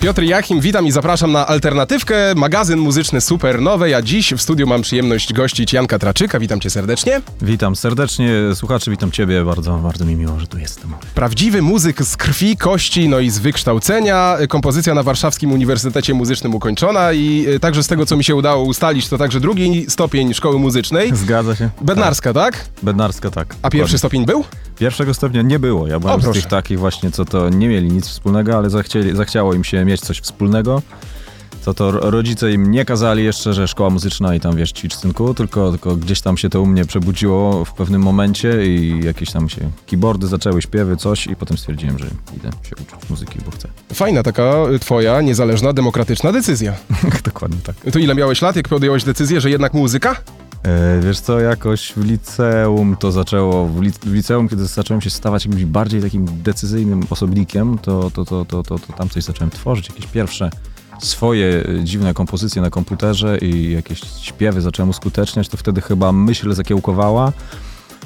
Piotr 0.00 0.22
Jachim, 0.22 0.60
witam 0.60 0.86
i 0.86 0.90
zapraszam 0.90 1.32
na 1.32 1.46
Alternatywkę, 1.46 2.34
magazyn 2.36 2.78
muzyczny 2.78 3.20
Supernowej, 3.20 3.94
a 3.94 4.02
dziś 4.02 4.34
w 4.34 4.42
studiu 4.42 4.66
mam 4.66 4.82
przyjemność 4.82 5.32
gościć 5.32 5.72
Janka 5.72 5.98
Traczyka, 5.98 6.40
witam 6.40 6.60
cię 6.60 6.70
serdecznie. 6.70 7.20
Witam 7.42 7.76
serdecznie, 7.76 8.30
słuchacze, 8.54 8.90
witam 8.90 9.10
ciebie, 9.10 9.44
bardzo, 9.44 9.76
bardzo 9.76 10.04
mi 10.04 10.16
miło, 10.16 10.40
że 10.40 10.46
tu 10.46 10.58
jestem. 10.58 10.94
Prawdziwy 11.14 11.62
muzyk 11.62 12.02
z 12.02 12.16
krwi, 12.16 12.56
kości, 12.56 13.08
no 13.08 13.18
i 13.18 13.30
z 13.30 13.38
wykształcenia, 13.38 14.36
kompozycja 14.48 14.94
na 14.94 15.02
Warszawskim 15.02 15.52
Uniwersytecie 15.52 16.14
Muzycznym 16.14 16.54
ukończona 16.54 17.12
i 17.12 17.46
y, 17.48 17.60
także 17.60 17.82
z 17.82 17.86
tego, 17.86 18.06
co 18.06 18.16
mi 18.16 18.24
się 18.24 18.34
udało 18.34 18.64
ustalić, 18.64 19.08
to 19.08 19.18
także 19.18 19.40
drugi 19.40 19.86
stopień 19.88 20.34
szkoły 20.34 20.58
muzycznej. 20.58 21.16
Zgadza 21.16 21.56
się? 21.56 21.70
Bednarska, 21.80 22.32
tak? 22.32 22.56
Tak. 22.56 22.66
Bednarska, 22.82 23.30
tak. 23.30 23.54
A 23.62 23.70
pierwszy 23.70 23.98
stopień 23.98 24.26
był? 24.26 24.44
Pierwszego 24.78 25.14
stopnia 25.14 25.42
nie 25.42 25.58
było, 25.58 25.86
ja 25.86 26.00
byłem 26.00 26.20
O, 26.20 26.22
z 26.22 26.32
tych 26.32 26.46
takich 26.46 26.78
właśnie, 26.78 27.10
co 27.10 27.24
to 27.24 27.48
nie 27.48 27.68
mieli 27.68 27.88
nic 27.92 28.06
wspólnego, 28.08 28.56
ale 28.56 28.70
zachcieli, 28.70 29.16
zachciało 29.16 29.54
im 29.54 29.64
się 29.64 29.84
mieć 29.84 30.00
coś 30.00 30.18
wspólnego. 30.20 30.82
Co 31.60 31.74
to 31.74 31.90
ro- 31.90 32.10
rodzice 32.10 32.52
im 32.52 32.70
nie 32.70 32.84
kazali 32.84 33.24
jeszcze, 33.24 33.54
że 33.54 33.68
szkoła 33.68 33.90
muzyczna 33.90 34.34
i 34.34 34.40
tam 34.40 34.56
wiesz, 34.56 34.72
ćwicz 34.72 34.94
synku, 34.94 35.34
tylko, 35.34 35.70
tylko 35.70 35.96
gdzieś 35.96 36.20
tam 36.20 36.36
się 36.36 36.48
to 36.48 36.60
u 36.62 36.66
mnie 36.66 36.84
przebudziło 36.84 37.64
w 37.64 37.72
pewnym 37.72 38.02
momencie 38.02 38.66
i 38.66 39.00
jakieś 39.04 39.30
tam 39.30 39.48
się 39.48 39.70
keyboardy 39.86 40.26
zaczęły, 40.26 40.62
śpiewy, 40.62 40.96
coś 40.96 41.26
i 41.26 41.36
potem 41.36 41.58
stwierdziłem, 41.58 41.98
że 41.98 42.06
idę 42.36 42.50
się 42.62 42.74
uczyć 42.82 43.10
muzyki, 43.10 43.38
bo 43.46 43.50
chcę. 43.50 43.68
Fajna 43.94 44.22
taka 44.22 44.54
y, 44.74 44.78
twoja, 44.78 45.20
niezależna, 45.20 45.72
demokratyczna 45.72 46.32
decyzja. 46.32 46.72
Dokładnie 47.24 47.58
tak. 47.64 47.76
To 47.92 47.98
ile 47.98 48.14
miałeś 48.14 48.42
lat, 48.42 48.56
jak 48.56 48.68
podjąłeś 48.68 49.04
decyzję, 49.04 49.40
że 49.40 49.50
jednak 49.50 49.74
muzyka? 49.74 50.16
E, 50.66 51.00
Wiesz 51.00 51.20
co, 51.20 51.40
jakoś 51.40 51.92
w 51.92 52.04
liceum 52.04 52.96
to 52.96 53.12
zaczęło, 53.12 53.66
w, 53.66 53.80
w 53.80 54.12
liceum, 54.14 54.48
kiedy 54.48 54.66
zacząłem 54.66 55.00
się 55.00 55.10
stawać 55.10 55.46
jakimś 55.46 55.64
bardziej 55.64 56.02
takim 56.02 56.26
decyzyjnym 56.42 57.02
osobnikiem, 57.10 57.78
to, 57.78 58.10
to, 58.10 58.24
to, 58.24 58.44
to, 58.44 58.62
to, 58.62 58.78
to 58.78 58.92
tam 58.92 59.08
coś 59.08 59.24
zacząłem 59.24 59.50
tworzyć, 59.50 59.88
jakieś 59.88 60.06
pierwsze 60.06 60.50
swoje 60.98 61.64
dziwne 61.84 62.14
kompozycje 62.14 62.62
na 62.62 62.70
komputerze 62.70 63.38
i 63.38 63.72
jakieś 63.72 64.00
śpiewy 64.20 64.60
zacząłem 64.60 64.90
uskuteczniać, 64.90 65.48
to 65.48 65.56
wtedy 65.56 65.80
chyba 65.80 66.12
myśl 66.12 66.54
zakiełkowała, 66.54 67.32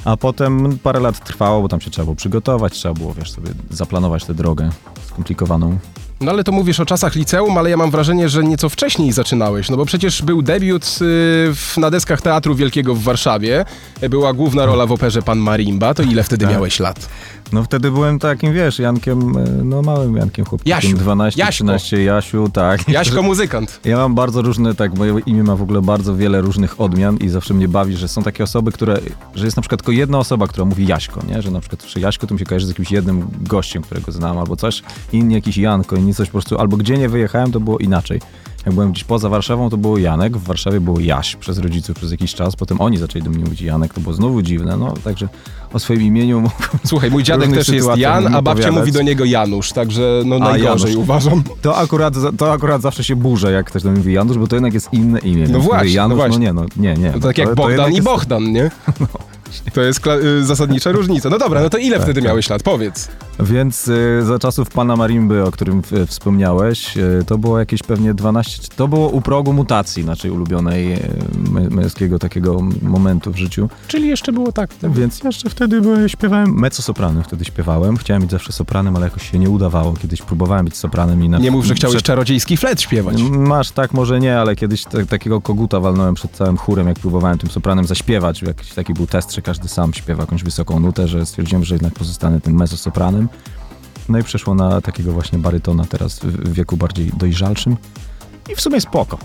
a 0.04 0.16
potem 0.16 0.78
parę 0.78 1.00
lat 1.00 1.24
trwało, 1.24 1.62
bo 1.62 1.68
tam 1.68 1.80
się 1.80 1.90
trzeba 1.90 2.04
było 2.04 2.16
przygotować, 2.16 2.72
trzeba 2.72 2.94
było, 2.94 3.14
wiesz, 3.14 3.32
sobie 3.32 3.50
zaplanować 3.70 4.24
tę 4.24 4.34
drogę 4.34 4.70
skomplikowaną. 5.08 5.78
No 6.20 6.30
ale 6.30 6.44
to 6.44 6.52
mówisz 6.52 6.80
o 6.80 6.86
czasach 6.86 7.14
liceum, 7.14 7.58
ale 7.58 7.70
ja 7.70 7.76
mam 7.76 7.90
wrażenie, 7.90 8.28
że 8.28 8.44
nieco 8.44 8.68
wcześniej 8.68 9.12
zaczynałeś, 9.12 9.70
no 9.70 9.76
bo 9.76 9.84
przecież 9.84 10.22
był 10.22 10.42
debiut 10.42 10.84
y, 10.84 10.88
w, 11.54 11.74
na 11.76 11.90
deskach 11.90 12.20
Teatru 12.22 12.54
Wielkiego 12.54 12.94
w 12.94 13.02
Warszawie, 13.02 13.64
była 14.10 14.32
główna 14.32 14.66
rola 14.66 14.86
w 14.86 14.92
operze 14.92 15.22
Pan 15.22 15.38
Marimba, 15.38 15.94
to 15.94 16.02
ile 16.02 16.22
wtedy 16.22 16.44
Tak. 16.44 16.54
miałeś 16.54 16.80
lat? 16.80 17.08
No 17.52 17.64
wtedy 17.64 17.90
byłem 17.90 18.18
takim, 18.18 18.52
wiesz, 18.52 18.78
Jankiem, 18.78 19.36
e, 19.36 19.44
no 19.64 19.82
małym 19.82 20.16
Jankiem 20.16 20.44
chłopcem. 20.44 20.70
Jasiu. 20.70 20.96
12, 20.96 21.40
Jaśko. 21.40 21.52
13, 21.64 22.02
Jasiu, 22.02 22.50
tak. 22.52 22.88
Jaśko 22.88 23.22
muzykant. 23.30 23.80
Ja 23.84 23.96
mam 23.96 24.14
bardzo 24.14 24.42
różne, 24.42 24.74
tak, 24.74 24.94
moje 24.94 25.18
imię 25.26 25.42
ma 25.42 25.56
w 25.56 25.62
ogóle 25.62 25.82
bardzo 25.82 26.16
wiele 26.16 26.40
różnych 26.40 26.80
odmian 26.80 27.16
i 27.16 27.28
zawsze 27.28 27.54
mnie 27.54 27.68
bawi, 27.68 27.96
że 27.96 28.08
są 28.08 28.22
takie 28.22 28.44
osoby, 28.44 28.72
które, 28.72 28.98
że 29.34 29.44
jest 29.44 29.56
na 29.56 29.60
przykład 29.62 29.80
tylko 29.80 29.92
jedna 29.92 30.18
osoba, 30.18 30.46
która 30.46 30.64
mówi 30.64 30.86
Jaśko, 30.86 31.20
nie? 31.28 31.42
Że 31.42 31.50
na 31.50 31.60
przykład 31.60 31.82
przy 31.82 32.00
Jaśko 32.00 32.26
to 32.26 32.34
mi 32.34 32.40
się 32.40 32.46
kojarzy 32.46 32.66
z 32.66 32.68
jakimś 32.68 32.90
jednym 32.92 33.26
gościem, 33.40 33.82
którego 33.82 34.12
znam 34.12 34.38
albo 34.38 34.56
coś, 34.56 34.82
inni 35.12 35.34
jakiś 35.34 35.56
Janko, 35.56 35.96
inni 35.96 36.09
coś 36.14 36.28
po 36.28 36.32
prostu, 36.32 36.58
albo 36.58 36.76
gdzie 36.76 36.98
nie 36.98 37.08
wyjechałem, 37.08 37.52
to 37.52 37.60
było 37.60 37.78
inaczej. 37.78 38.20
Jak 38.66 38.74
byłem 38.74 38.92
gdzieś 38.92 39.04
poza 39.04 39.28
Warszawą, 39.28 39.70
to 39.70 39.76
było 39.76 39.98
Janek, 39.98 40.36
w 40.36 40.44
Warszawie 40.44 40.80
było 40.80 41.00
Jaś 41.00 41.36
przez 41.36 41.58
rodziców 41.58 41.96
przez 41.96 42.10
jakiś 42.10 42.34
czas, 42.34 42.56
potem 42.56 42.80
oni 42.80 42.96
zaczęli 42.96 43.24
do 43.24 43.30
mnie 43.30 43.44
mówić 43.44 43.60
Janek, 43.60 43.94
to 43.94 44.00
było 44.00 44.14
znowu 44.14 44.42
dziwne, 44.42 44.76
no 44.76 44.94
także 45.04 45.28
o 45.72 45.78
swoim 45.78 46.02
imieniu 46.02 46.40
mogłem 46.40 46.60
Słuchaj, 46.86 47.10
mój 47.10 47.22
dziadek 47.22 47.52
też 47.52 47.68
jest 47.68 47.88
Jan, 47.96 48.34
a 48.34 48.42
babcia 48.42 48.72
mówi 48.72 48.92
do 48.92 49.02
niego 49.02 49.24
Janusz, 49.24 49.72
także 49.72 50.22
no 50.26 50.38
najgorzej 50.38 50.96
uważam. 50.96 51.42
To 51.62 51.76
akurat, 51.76 52.14
to 52.38 52.52
akurat 52.52 52.82
zawsze 52.82 53.04
się 53.04 53.16
burzę, 53.16 53.52
jak 53.52 53.66
ktoś 53.66 53.82
do 53.82 53.90
mnie 53.90 53.98
mówi 53.98 54.12
Janusz, 54.12 54.38
bo 54.38 54.46
to 54.46 54.56
jednak 54.56 54.74
jest 54.74 54.92
inne 54.92 55.18
imię. 55.18 55.46
No 55.50 55.60
właśnie, 55.60 55.90
Janusz, 55.90 56.18
no 56.18 56.24
no, 56.24 56.28
właśnie. 56.28 56.46
nie, 56.46 56.52
no 56.52 56.66
nie, 56.76 56.94
nie. 56.94 57.10
To 57.10 57.18
no 57.18 57.26
tak 57.26 57.38
jak 57.38 57.48
to 57.48 57.54
Bogdan 57.54 57.90
i 57.90 57.94
jest- 57.94 58.04
Bohdan, 58.04 58.52
nie? 58.52 58.70
To 59.74 59.80
jest 59.80 60.06
y, 60.06 60.44
zasadnicza 60.44 60.92
różnica. 60.92 61.28
No 61.30 61.38
dobra, 61.38 61.62
no 61.62 61.70
to 61.70 61.78
ile 61.78 62.00
wtedy 62.00 62.22
miałeś 62.22 62.50
lat? 62.50 62.62
Powiedz. 62.62 63.08
Więc 63.42 63.88
y, 63.88 64.22
za 64.22 64.38
czasów 64.38 64.68
pana 64.70 64.96
Marimby, 64.96 65.44
o 65.44 65.50
którym 65.50 65.82
y, 65.92 66.06
wspomniałeś, 66.06 66.96
y, 66.96 67.24
to 67.26 67.38
było 67.38 67.58
jakieś 67.58 67.82
pewnie 67.82 68.14
12, 68.14 68.68
to 68.76 68.88
było 68.88 69.08
u 69.08 69.20
progu 69.20 69.52
mutacji 69.52 70.04
naszej 70.04 70.30
ulubionej 70.30 70.96
męskiego 71.70 72.18
takiego 72.18 72.60
momentu 72.82 73.32
w 73.32 73.36
życiu. 73.36 73.68
Czyli 73.88 74.08
jeszcze 74.08 74.32
było 74.32 74.52
tak. 74.52 74.70
Więc 74.82 75.22
jeszcze 75.24 75.50
wtedy 75.50 75.80
byłem, 75.80 76.08
śpiewałem 76.08 76.54
mezzo-sopranem, 76.54 77.22
wtedy 77.24 77.44
śpiewałem. 77.44 77.96
Chciałem 77.96 78.22
być 78.22 78.30
zawsze 78.30 78.52
sopranem, 78.52 78.96
ale 78.96 79.06
jakoś 79.06 79.30
się 79.30 79.38
nie 79.38 79.50
udawało. 79.50 79.92
Kiedyś 80.02 80.22
próbowałem 80.22 80.64
być 80.64 80.76
sopranem 80.76 81.24
i 81.24 81.28
na 81.28 81.38
Nie 81.38 81.50
mów, 81.50 81.64
że 81.64 81.74
chciałeś 81.74 81.96
przed- 81.96 82.06
czarodziejski 82.06 82.56
flet 82.56 82.80
śpiewać. 82.82 83.22
Masz 83.30 83.70
tak, 83.70 83.94
może 83.94 84.20
nie, 84.20 84.38
ale 84.38 84.56
kiedyś 84.56 84.84
ta- 84.84 85.06
takiego 85.06 85.40
koguta 85.40 85.80
walnąłem 85.80 86.14
przed 86.14 86.30
całym 86.30 86.56
chórem, 86.56 86.88
jak 86.88 86.98
próbowałem 86.98 87.38
tym 87.38 87.50
sopranem 87.50 87.86
zaśpiewać. 87.86 88.42
Jakiś 88.42 88.72
taki 88.72 88.94
był 88.94 89.06
test, 89.06 89.34
że 89.34 89.42
każdy 89.42 89.68
sam 89.68 89.94
śpiewa 89.94 90.22
jakąś 90.22 90.42
wysoką 90.44 90.80
nutę, 90.80 91.08
że 91.08 91.26
stwierdziłem, 91.26 91.64
że 91.64 91.74
jednak 91.74 91.94
pozostanę 91.94 92.40
tym 92.40 92.54
mezzo-sopranem. 92.54 93.28
No 94.08 94.18
i 94.18 94.22
przeszło 94.22 94.54
na 94.54 94.80
takiego 94.80 95.12
właśnie 95.12 95.38
barytona 95.38 95.84
teraz 95.84 96.18
w 96.18 96.52
wieku 96.52 96.76
bardziej 96.76 97.10
dojrzalszym. 97.16 97.76
I 98.52 98.56
w 98.56 98.60
sumie 98.60 98.80
spoko. 98.80 99.18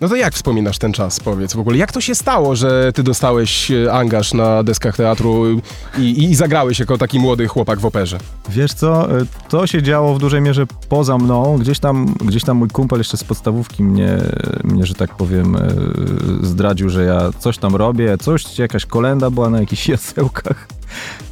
No 0.00 0.08
to 0.08 0.16
jak 0.16 0.34
wspominasz 0.34 0.78
ten 0.78 0.92
czas, 0.92 1.20
powiedz 1.20 1.54
w 1.54 1.58
ogóle? 1.58 1.76
Jak 1.76 1.92
to 1.92 2.00
się 2.00 2.14
stało, 2.14 2.56
że 2.56 2.92
ty 2.92 3.02
dostałeś 3.02 3.70
e, 3.70 3.92
angaż 3.92 4.34
na 4.34 4.62
deskach 4.62 4.96
teatru 4.96 5.60
i, 5.98 6.24
i, 6.24 6.34
zagrałeś 6.34 6.78
jako 6.78 6.98
taki 6.98 7.18
młody 7.18 7.48
chłopak 7.48 7.80
w 7.80 7.86
operze? 7.86 8.18
Wiesz 8.48 8.74
co, 8.74 9.20
y, 9.20 9.26
to 9.48 9.66
się 9.66 9.82
działo 9.82 10.14
w 10.14 10.18
dużej 10.18 10.40
mierze 10.40 10.66
poza 10.88 11.18
mną. 11.18 11.58
Gdzieś 11.58 11.78
tam, 11.78 12.14
gdzieś 12.24 12.44
tam 12.44 12.56
mój 12.56 12.68
kumpel 12.68 12.98
jeszcze 12.98 13.16
z 13.16 13.24
podstawówki 13.24 13.82
mnie, 13.82 14.18
mnie, 14.64 14.86
że 14.86 14.94
tak 14.94 15.16
powiem, 15.16 15.56
y, 15.56 16.46
zdradził, 16.46 16.88
że 16.88 17.04
ja 17.04 17.30
coś 17.38 17.58
tam 17.58 17.76
robię, 17.76 18.18
coś, 18.18 18.58
jakaś 18.58 18.86
kolenda 18.86 19.30
była 19.30 19.50
na 19.50 19.60
jakichś 19.60 19.88
jasełkach. 19.94 20.68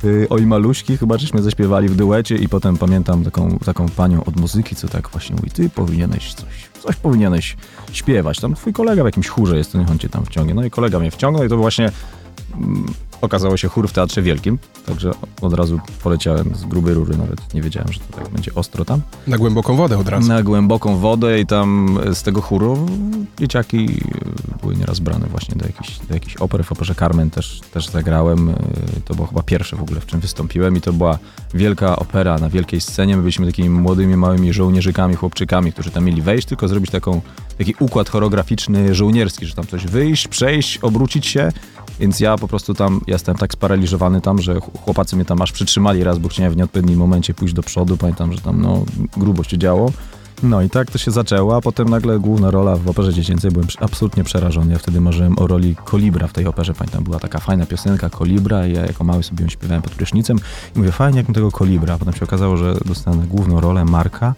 Y, 0.04 0.26
Oj 0.30 0.46
maluśki, 0.46 0.96
chyba 0.96 1.18
żeśmy 1.18 1.42
zaśpiewali 1.42 1.88
w 1.88 1.96
duecie 1.96 2.36
i 2.36 2.48
potem 2.48 2.76
pamiętam 2.76 3.24
taką, 3.24 3.58
taką 3.64 3.88
panią 3.88 4.24
od 4.24 4.36
muzyki, 4.36 4.76
co 4.76 4.88
tak 4.88 5.08
właśnie 5.08 5.36
mówi, 5.36 5.50
ty 5.50 5.70
powinieneś 5.70 6.34
coś, 6.34 6.70
coś 6.82 6.96
powinieneś 6.96 7.56
śpiewać. 7.92 8.40
Tam 8.40 8.54
twój 8.54 8.72
kolega 8.72 9.02
w 9.02 9.06
jakimś 9.06 9.28
chórze 9.28 9.56
jest, 9.56 9.72
to 9.72 9.78
niech 9.78 9.90
on 9.90 9.98
cię 9.98 10.08
tam 10.08 10.24
wciągnie. 10.24 10.54
No 10.54 10.64
i 10.64 10.70
kolega 10.70 10.98
mnie 10.98 11.10
wciągnął 11.10 11.44
i 11.44 11.48
to 11.48 11.56
właśnie 11.56 11.90
mm, 12.54 12.86
okazało 13.22 13.56
się 13.56 13.68
chór 13.68 13.88
w 13.88 13.92
Teatrze 13.92 14.22
Wielkim, 14.22 14.58
także 14.86 15.10
od 15.40 15.54
razu 15.54 15.80
poleciałem 16.02 16.54
z 16.54 16.64
grubej 16.64 16.94
rury, 16.94 17.16
nawet 17.16 17.54
nie 17.54 17.62
wiedziałem, 17.62 17.92
że 17.92 18.00
to 18.00 18.16
tak 18.16 18.28
będzie 18.28 18.54
ostro 18.54 18.84
tam. 18.84 19.00
Na 19.26 19.38
głęboką 19.38 19.76
wodę 19.76 19.98
od 19.98 20.08
razu. 20.08 20.28
Na 20.28 20.42
głęboką 20.42 20.96
wodę 20.96 21.40
i 21.40 21.46
tam 21.46 21.98
z 22.14 22.22
tego 22.22 22.40
chóru 22.40 22.86
dzieciaki 23.38 23.88
były 24.60 24.76
nieraz 24.76 25.00
brane 25.00 25.26
właśnie 25.26 25.54
do 25.56 25.66
jakichś, 25.66 25.98
do 25.98 26.14
jakichś 26.14 26.36
oper. 26.36 26.64
W 26.64 26.72
operze 26.72 26.94
Carmen 26.94 27.30
też, 27.30 27.60
też 27.72 27.88
zagrałem. 27.88 28.48
Y, 28.48 28.54
To 29.04 29.14
było 29.14 29.26
chyba 29.26 29.42
pierwsze 29.42 29.76
w 29.76 29.82
ogóle, 29.82 30.00
w 30.00 30.06
czym 30.06 30.20
wystąpiłem 30.20 30.76
i 30.76 30.80
to 30.80 30.92
była 30.92 31.18
wielka 31.54 31.96
opera 31.96 32.38
na 32.38 32.48
wielkiej 32.48 32.80
scenie. 32.80 33.16
My 33.16 33.22
byliśmy 33.22 33.46
takimi 33.46 33.70
młodymi, 33.70 34.16
małymi 34.16 34.52
żołnierzykami, 34.52 35.14
chłopczykami, 35.14 35.72
którzy 35.72 35.90
tam 35.90 36.04
mieli 36.04 36.22
wejść, 36.22 36.48
tylko 36.48 36.68
zrobić 36.68 36.90
taką, 36.90 37.20
taki 37.58 37.74
układ 37.80 38.08
choreograficzny 38.08 38.94
żołnierski, 38.94 39.46
że 39.46 39.54
tam 39.54 39.66
coś 39.66 39.86
wyjść, 39.86 40.28
przejść, 40.28 40.78
obrócić 40.78 41.26
się. 41.26 41.52
Więc 42.00 42.20
ja 42.20 42.38
po 42.38 42.48
prostu 42.48 42.74
tam, 42.74 43.00
ja 43.12 43.14
jestem 43.14 43.36
tak 43.36 43.52
sparaliżowany 43.52 44.20
tam, 44.20 44.42
że 44.42 44.60
ch- 44.60 44.80
chłopacy 44.84 45.16
mnie 45.16 45.24
tam 45.24 45.42
aż 45.42 45.52
przytrzymali 45.52 46.04
raz, 46.04 46.18
bo 46.18 46.28
chciałem 46.28 46.52
w 46.52 46.56
nieodpowiednim 46.56 46.98
momencie 46.98 47.34
pójść 47.34 47.54
do 47.54 47.62
przodu. 47.62 47.96
Pamiętam, 47.96 48.32
że 48.32 48.40
tam 48.40 48.62
no, 48.62 48.84
grubo 49.16 49.44
się 49.44 49.58
działo. 49.58 49.92
No 50.42 50.62
i 50.62 50.70
tak 50.70 50.90
to 50.90 50.98
się 50.98 51.10
zaczęło, 51.10 51.56
a 51.56 51.60
potem 51.60 51.88
nagle 51.88 52.18
główna 52.18 52.50
rola 52.50 52.76
w 52.76 52.88
operze 52.88 53.14
dziecięcej, 53.14 53.50
byłem 53.50 53.68
absolutnie 53.80 54.24
przerażony. 54.24 54.72
Ja 54.72 54.78
wtedy 54.78 55.00
marzyłem 55.00 55.38
o 55.38 55.46
roli 55.46 55.76
Kolibra 55.84 56.26
w 56.26 56.32
tej 56.32 56.46
operze. 56.46 56.74
Pamiętam, 56.74 57.04
była 57.04 57.18
taka 57.18 57.38
fajna 57.38 57.66
piosenka 57.66 58.10
Kolibra 58.10 58.66
i 58.66 58.72
ja 58.72 58.86
jako 58.86 59.04
mały 59.04 59.22
sobie 59.22 59.44
ją 59.44 59.50
śpiewałem 59.50 59.82
pod 59.82 59.92
prysznicem 59.92 60.38
i 60.76 60.78
mówię, 60.78 60.92
fajnie 60.92 61.16
jakbym 61.16 61.34
tego 61.34 61.50
Kolibra. 61.50 61.98
Potem 61.98 62.14
się 62.14 62.24
okazało, 62.24 62.56
że 62.56 62.74
dostanę 62.84 63.26
główną 63.26 63.60
rolę 63.60 63.84
Marka 63.84 64.34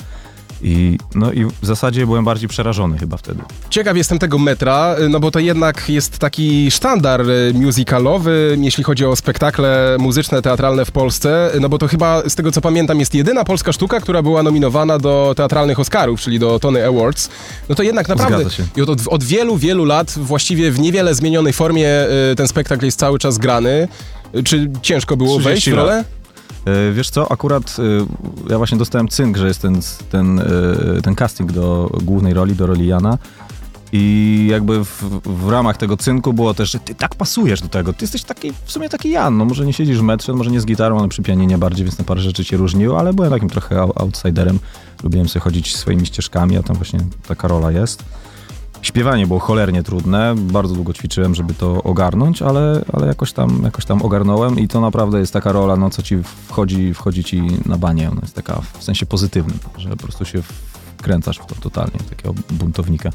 I, 0.64 0.98
no 1.14 1.32
i 1.32 1.44
w 1.44 1.66
zasadzie 1.66 2.06
byłem 2.06 2.24
bardziej 2.24 2.48
przerażony 2.48 2.98
chyba 2.98 3.16
wtedy. 3.16 3.40
Ciekaw 3.70 3.96
jestem 3.96 4.18
tego 4.18 4.38
metra, 4.38 4.96
no 5.10 5.20
bo 5.20 5.30
to 5.30 5.38
jednak 5.38 5.88
jest 5.88 6.18
taki 6.18 6.70
sztandar 6.70 7.20
e, 7.20 7.52
musicalowy, 7.54 8.58
jeśli 8.60 8.84
chodzi 8.84 9.06
o 9.06 9.16
spektakle 9.16 9.96
muzyczne, 9.98 10.42
teatralne 10.42 10.84
w 10.84 10.90
Polsce, 10.90 11.50
no 11.60 11.68
bo 11.68 11.78
to 11.78 11.88
chyba, 11.88 12.22
z 12.28 12.34
tego 12.34 12.52
co 12.52 12.60
pamiętam, 12.60 13.00
jest 13.00 13.14
jedyna 13.14 13.44
polska 13.44 13.72
sztuka, 13.72 14.00
która 14.00 14.22
była 14.22 14.42
nominowana 14.42 14.98
do 14.98 15.34
teatralnych 15.36 15.80
Oscarów, 15.80 16.20
czyli 16.20 16.38
do 16.38 16.58
Tony 16.58 16.86
Awards. 16.86 17.28
No 17.68 17.74
to 17.74 17.82
jednak 17.82 18.08
naprawdę 18.08 18.44
i 18.76 18.82
od, 18.82 19.00
od, 19.06 19.24
wielu, 19.24 19.56
wielu 19.56 19.84
lat 19.84 20.14
właściwie 20.16 20.70
w 20.70 20.80
niewiele 20.80 21.14
zmienionej 21.14 21.52
formie 21.52 21.88
e, 21.88 22.34
ten 22.36 22.48
spektakl 22.48 22.84
jest 22.84 22.98
cały 22.98 23.18
czas 23.18 23.38
grany. 23.38 23.88
Czy 24.44 24.70
ciężko 24.82 25.16
było 25.16 25.38
30 25.38 25.50
wejść 25.50 25.70
w 25.70 25.72
lat. 25.72 25.86
rolę? 25.86 26.04
E, 26.20 26.23
Wiesz 26.92 27.10
co, 27.10 27.32
akurat 27.32 27.76
e, 27.78 27.82
ja 28.50 28.58
właśnie 28.58 28.78
dostałem 28.78 29.08
cynk, 29.08 29.36
że 29.36 29.48
jest 29.48 29.62
ten, 29.62 29.80
ten, 30.10 30.38
e, 30.38 30.44
ten 31.02 31.14
casting 31.14 31.52
do 31.52 31.90
głównej 32.02 32.34
roli, 32.34 32.54
do 32.54 32.66
roli 32.66 32.86
Jana. 32.86 33.18
I 33.92 34.46
jakby 34.50 34.84
w, 34.84 35.20
w 35.24 35.48
ramach 35.48 35.76
tego 35.76 35.96
cynku 35.96 36.32
było 36.32 36.54
też, 36.54 36.70
że 36.70 36.78
ty 36.78 36.94
tak 36.94 37.14
pasujesz 37.14 37.60
do 37.60 37.68
tego. 37.68 37.92
Ty 37.92 38.04
jesteś 38.04 38.22
taki, 38.22 38.52
w 38.64 38.72
sumie 38.72 38.88
taki 38.88 39.10
Jan. 39.10 39.36
No 39.36 39.44
może 39.44 39.66
nie 39.66 39.72
siedzisz 39.72 39.98
w 39.98 40.02
metrze, 40.02 40.32
może 40.32 40.50
nie 40.50 40.60
z 40.60 40.66
gitarą, 40.66 40.98
ale 40.98 41.08
przy 41.08 41.22
pianinie 41.22 41.58
bardziej, 41.58 41.84
więc 41.84 41.98
na 41.98 42.04
parę 42.04 42.20
rzeczy 42.20 42.44
cię 42.44 42.56
różniło, 42.56 42.98
ale 42.98 43.12
byłem 43.12 43.30
takim 43.30 43.48
trochę 43.50 43.80
outsiderem. 43.80 44.58
Lubiłem 45.02 45.28
sobie 45.28 45.42
chodzić 45.42 45.76
swoimi 45.76 46.06
ścieżkami, 46.06 46.56
a 46.56 46.62
tam 46.62 46.76
właśnie 46.76 47.00
taka 47.28 47.48
rola 47.48 47.72
jest. 47.72 48.04
Śpiewanie 48.84 49.26
było 49.26 49.40
cholernie 49.40 49.82
trudne, 49.82 50.34
bardzo 50.36 50.74
długo 50.74 50.92
ćwiczyłem, 50.92 51.34
żeby 51.34 51.54
to 51.54 51.82
ogarnąć, 51.82 52.42
ale, 52.42 52.84
ale 52.92 53.06
jakoś, 53.06 53.32
tam, 53.32 53.60
jakoś 53.64 53.84
tam 53.84 54.02
ogarnąłem 54.02 54.58
i 54.58 54.68
to 54.68 54.80
naprawdę 54.80 55.18
jest 55.18 55.32
taka 55.32 55.52
rola, 55.52 55.76
no, 55.76 55.90
co 55.90 56.02
ci 56.02 56.16
wchodzi, 56.48 56.94
wchodzi 56.94 57.24
ci 57.24 57.42
na 57.66 57.78
banie. 57.78 58.10
Ona 58.10 58.20
jest 58.20 58.34
taka 58.34 58.60
w 58.78 58.84
sensie 58.84 59.06
pozytywnym, 59.06 59.58
że 59.76 59.90
po 59.90 59.96
prostu 59.96 60.24
się 60.24 60.42
wkręcasz 60.98 61.38
w 61.38 61.46
to 61.46 61.54
totalnie, 61.54 61.98
takiego 62.10 62.34
buntownika, 62.50 63.10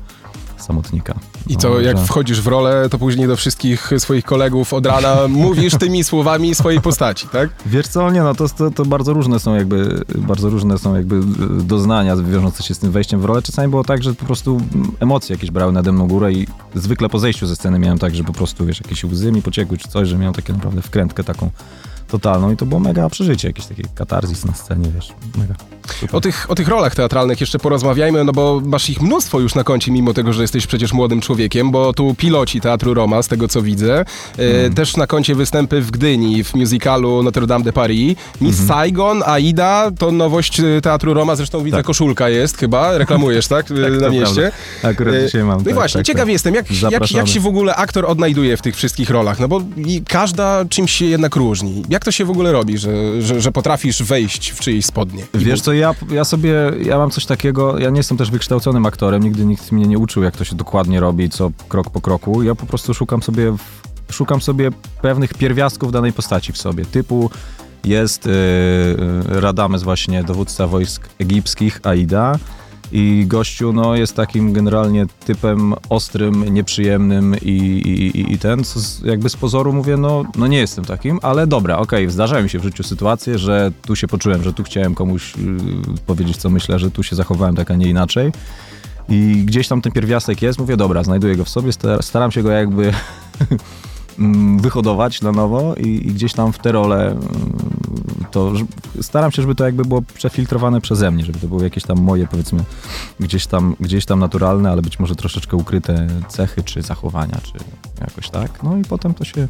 samotnika. 0.61 1.13
I 1.47 1.53
No, 1.53 1.59
co, 1.59 1.79
jak 1.81 1.97
że- 1.97 2.06
wchodzisz 2.06 2.41
w 2.41 2.47
rolę, 2.47 2.88
to 2.91 2.97
później 2.97 3.27
do 3.27 3.35
wszystkich 3.35 3.91
swoich 3.97 4.25
kolegów 4.25 4.73
od 4.73 4.85
rana 4.85 5.15
mówisz 5.27 5.73
tymi 5.79 6.03
słowami 6.03 6.56
swojej 6.56 6.81
postaci, 6.81 7.27
tak? 7.27 7.50
Wiesz 7.65 7.88
co, 7.88 8.11
nie 8.11 8.21
no, 8.21 8.35
to, 8.35 8.50
to, 8.50 8.71
to 8.71 8.85
bardzo 8.85 9.13
różne 9.13 9.39
są 9.39 9.56
jakby, 9.56 10.01
bardzo 10.17 10.50
różne 10.50 10.77
są 10.77 10.95
jakby 10.95 11.15
e, 11.15 11.21
doznania 11.63 12.15
wiążące 12.15 12.63
się 12.63 12.75
z 12.75 12.79
tym 12.79 12.91
wejściem 12.91 13.21
w 13.21 13.25
rolę. 13.25 13.41
Czasami 13.41 13.69
było 13.69 13.83
tak, 13.83 14.03
że 14.03 14.13
po 14.13 14.25
prostu 14.25 14.61
emocje 15.00 15.35
jakieś 15.35 15.51
brały 15.51 15.71
nade 15.71 15.91
mną 15.91 16.07
górę 16.07 16.33
i 16.33 16.47
zwykle 16.75 17.09
po 17.09 17.19
zejściu 17.19 17.47
ze 17.47 17.55
sceny 17.55 17.79
miałem 17.79 18.00
tak, 18.00 18.15
że 18.15 18.23
po 18.23 18.33
prostu, 18.33 18.65
wiesz, 18.65 18.81
jakieś 18.83 19.03
łzy 19.03 19.31
mi 19.31 19.41
pociekły 19.41 19.77
czy 19.77 19.88
coś, 19.88 20.07
że 20.07 20.17
miałem 20.17 20.33
takie 20.33 20.53
naprawdę 20.53 20.81
wkrętkę 20.81 21.23
taką 21.23 21.50
totalną 22.11 22.51
i 22.51 22.57
to 22.57 22.65
było 22.65 22.79
mega 22.79 23.09
przeżycie, 23.09 23.47
jakieś 23.47 23.65
takie 23.65 23.83
katarzis 23.95 24.45
na 24.45 24.53
scenie, 24.53 24.89
wiesz, 24.95 25.09
mega. 25.38 25.56
Super. 26.00 26.15
O 26.15 26.21
tych, 26.21 26.45
o 26.51 26.56
tych 26.56 26.67
rolach 26.67 26.95
teatralnych 26.95 27.39
jeszcze 27.41 27.59
porozmawiajmy, 27.59 28.23
no 28.23 28.31
bo 28.33 28.61
masz 28.65 28.89
ich 28.89 29.01
mnóstwo 29.01 29.39
już 29.39 29.56
na 29.56 29.63
koncie, 29.63 29.91
mimo 29.91 30.13
tego, 30.13 30.33
że 30.33 30.41
jesteś 30.41 30.67
przecież 30.67 30.94
młodym 30.94 31.21
człowiekiem, 31.21 31.71
bo 31.71 31.94
tu 31.94 32.13
piloci 32.17 32.61
Teatru 32.61 32.94
Roma, 32.94 33.21
z 33.23 33.27
tego 33.27 33.47
co 33.47 33.61
widzę, 33.61 34.06
e, 34.38 34.69
też 34.69 34.97
na 34.97 35.07
koncie 35.07 35.35
występy 35.35 35.81
w 35.81 35.91
Gdyni, 35.91 36.44
w 36.44 36.53
musicalu 36.56 37.23
Notre 37.23 37.47
Dame 37.47 37.63
de 37.65 37.73
Paris, 37.73 38.15
Miss 38.41 38.67
Saigon, 38.67 39.23
Aida, 39.25 39.91
to 40.00 40.12
nowość 40.12 40.59
e, 40.59 40.81
Teatru 40.81 41.13
Roma, 41.13 41.35
zresztą 41.35 41.63
widzę 41.63 41.77
Tak. 41.77 41.85
koszulka 41.85 42.29
jest 42.29 42.57
chyba, 42.57 42.97
reklamujesz, 42.97 43.47
tak, 43.47 43.65
Tak, 43.83 44.01
na 44.01 44.09
mieście. 44.09 44.51
prawda. 44.81 44.89
Akurat 44.89 45.15
E, 45.15 45.25
dzisiaj 45.25 45.44
mam. 45.44 45.57
No 45.57 45.62
i 45.62 45.65
tak, 45.65 45.73
właśnie, 45.73 46.00
tak, 46.00 46.05
ciekaw 46.05 46.21
tak. 46.25 46.31
jestem, 46.33 46.55
jak, 46.55 46.65
jak, 46.91 47.12
jak 47.12 47.27
się 47.27 47.39
w 47.39 47.47
ogóle 47.47 47.75
aktor 47.75 48.05
odnajduje 48.05 48.57
w 48.57 48.62
tych 48.62 48.75
wszystkich 48.75 49.09
rolach, 49.09 49.39
no 49.39 49.47
bo 49.47 49.62
i 49.77 50.01
każda 50.07 50.65
czymś 50.65 50.91
się 50.91 51.05
jednak 51.05 51.35
różni. 51.35 51.83
Jak 51.89 51.99
to 52.04 52.12
się 52.12 52.25
w 52.25 52.30
ogóle 52.30 52.51
robi, 52.51 52.78
że, 52.78 53.22
że, 53.22 53.42
że 53.42 53.51
potrafisz 53.51 54.04
wejść 54.04 54.50
w 54.50 54.60
czyjeś 54.60 54.86
spodnie? 54.86 55.25
Wiesz 55.34 55.62
co, 55.62 55.74
ja, 55.74 55.96
ja 56.12 56.24
sobie, 56.25 56.54
ja 56.84 56.98
mam 56.98 57.12
coś 57.12 57.25
takiego, 57.25 57.80
ja 57.80 57.90
nie 57.90 57.98
jestem 57.98 58.18
też 58.18 58.31
wykształconym 58.31 58.86
aktorem, 58.86 59.24
nigdy 59.24 59.46
nikt 59.46 59.72
mnie 59.72 59.88
nie 59.88 59.98
uczył, 59.98 60.24
jak 60.24 60.38
to 60.38 60.44
się 60.44 60.56
dokładnie 60.56 61.00
robi, 61.00 61.30
co 61.30 61.51
krok 61.68 61.90
po 61.90 62.01
kroku. 62.01 62.44
Ja 62.44 62.56
po 62.56 62.66
prostu 62.66 62.94
szukam 62.94 63.24
sobie, 63.24 63.56
szukam 64.12 64.42
sobie 64.42 64.69
pewnych 65.01 65.34
pierwiastków 65.34 65.92
danej 65.92 66.13
postaci 66.13 66.54
w 66.54 66.57
sobie, 66.57 66.86
typu 66.86 67.30
jest 67.84 68.25
yy, 68.25 69.40
Radames 69.40 69.84
właśnie, 69.84 70.24
dowódca 70.24 70.68
wojsk 70.68 71.10
egipskich, 71.19 71.80
Aida, 71.84 72.40
i 72.91 73.25
gościu 73.27 73.74
no, 73.74 73.95
jest 73.95 74.15
takim 74.15 74.53
generalnie 74.53 75.06
typem 75.25 75.74
ostrym, 75.89 76.53
nieprzyjemnym 76.53 77.36
i, 77.41 77.51
i, 77.51 78.33
i 78.33 78.38
ten, 78.38 78.63
co 78.63 78.80
z, 78.80 79.01
jakby 79.01 79.30
z 79.30 79.36
pozoru 79.36 79.74
mówię, 79.74 79.97
no, 79.97 80.24
no 80.36 80.47
nie 80.47 80.57
jestem 80.57 80.86
takim, 80.86 81.19
ale 81.21 81.47
dobra, 81.47 81.77
okej, 81.77 82.09
zdarzają 82.09 82.44
mi 82.44 82.50
się 82.50 82.59
w 82.59 82.63
życiu 82.63 82.83
sytuacje, 82.83 83.38
że 83.38 83.71
tu 83.81 83.95
się 83.95 84.07
poczułem, 84.07 84.44
że 84.44 84.53
tu 84.53 84.63
chciałem 84.63 84.95
komuś 84.95 85.38
yy, 85.38 85.44
powiedzieć, 86.06 86.38
co 86.38 86.50
myślę, 86.50 86.80
że 86.80 86.91
tu 86.91 87.03
się 87.03 87.15
zachowałem 87.15 87.56
tak, 87.56 87.71
a 87.71 87.75
nie 87.75 87.89
inaczej. 87.89 88.31
I 89.09 89.44
gdzieś 89.45 89.68
tam 89.68 89.81
ten 89.81 89.91
pierwiastek 89.91 90.41
jest, 90.41 90.59
mówię, 90.59 90.77
dobra, 90.77 91.03
znajduję 91.03 91.36
go 91.36 91.45
w 91.45 91.50
sobie, 91.50 91.74
sta- 91.74 92.01
staram 92.01 92.31
się 92.31 92.44
go 92.44 92.51
jakby 92.51 92.94
wyhodować 94.62 95.21
na 95.21 95.31
nowo 95.31 95.75
i, 95.75 95.88
i 95.88 96.12
gdzieś 96.12 96.33
tam 96.33 96.53
w 96.53 96.59
te 96.59 96.71
role 96.71 97.12
mm, 97.12 97.21
to 98.31 98.53
staram 99.01 99.31
się, 99.31 99.41
żeby 99.41 99.55
to 99.55 99.65
jakby 99.65 99.85
było 99.85 100.01
przefiltrowane 100.01 100.81
przeze 100.81 101.11
mnie, 101.11 101.25
żeby 101.25 101.39
to 101.39 101.47
były 101.47 101.63
jakieś 101.63 101.83
tam 101.83 101.99
moje, 101.99 102.27
powiedzmy, 102.27 102.63
gdzieś 103.19 103.47
tam, 103.47 103.75
gdzieś 103.79 104.05
tam 104.05 104.19
naturalne, 104.19 104.71
ale 104.71 104.81
być 104.81 104.99
może 104.99 105.15
troszeczkę 105.15 105.57
ukryte 105.57 106.07
cechy 106.27 106.63
czy 106.63 106.81
zachowania, 106.81 107.37
czy 107.43 107.53
jakoś 108.01 108.29
tak. 108.29 108.63
No 108.63 108.77
i 108.77 108.81
potem 108.81 109.13
to 109.13 109.25
się 109.25 109.47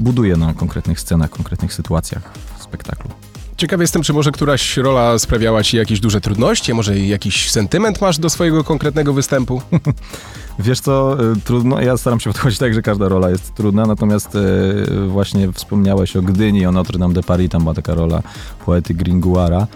buduje 0.00 0.36
na 0.36 0.54
konkretnych 0.54 1.00
scenach, 1.00 1.30
konkretnych 1.30 1.74
sytuacjach 1.74 2.32
w 2.58 2.62
spektaklu. 2.62 3.10
Ciekaw 3.56 3.80
jestem, 3.80 4.02
czy 4.02 4.12
może 4.12 4.32
któraś 4.32 4.76
rola 4.76 5.18
sprawiała 5.18 5.62
ci 5.62 5.76
jakieś 5.76 6.00
duże 6.00 6.20
trudności, 6.20 6.74
może 6.74 6.98
jakiś 6.98 7.50
sentyment 7.50 8.00
masz 8.00 8.18
do 8.18 8.30
swojego 8.30 8.64
konkretnego 8.64 9.12
występu? 9.12 9.62
Wiesz 10.60 10.80
co, 10.80 11.16
y, 11.32 11.40
trudno, 11.44 11.80
ja 11.80 11.96
staram 11.96 12.20
się 12.20 12.30
podchodzić 12.32 12.58
tak, 12.58 12.74
że 12.74 12.82
każda 12.82 13.08
rola 13.08 13.30
jest 13.30 13.54
trudna, 13.54 13.86
natomiast 13.86 14.34
y, 14.34 15.06
właśnie 15.08 15.52
wspomniałeś 15.52 16.16
o 16.16 16.22
Gdyni, 16.22 16.66
o 16.66 16.72
Notre 16.72 16.98
Dame 16.98 17.14
de 17.14 17.22
Paris, 17.22 17.50
tam 17.50 17.62
była 17.62 17.74
taka 17.74 17.94
rola 17.94 18.22
poety 18.66 18.94
Gringoira, 18.94 19.66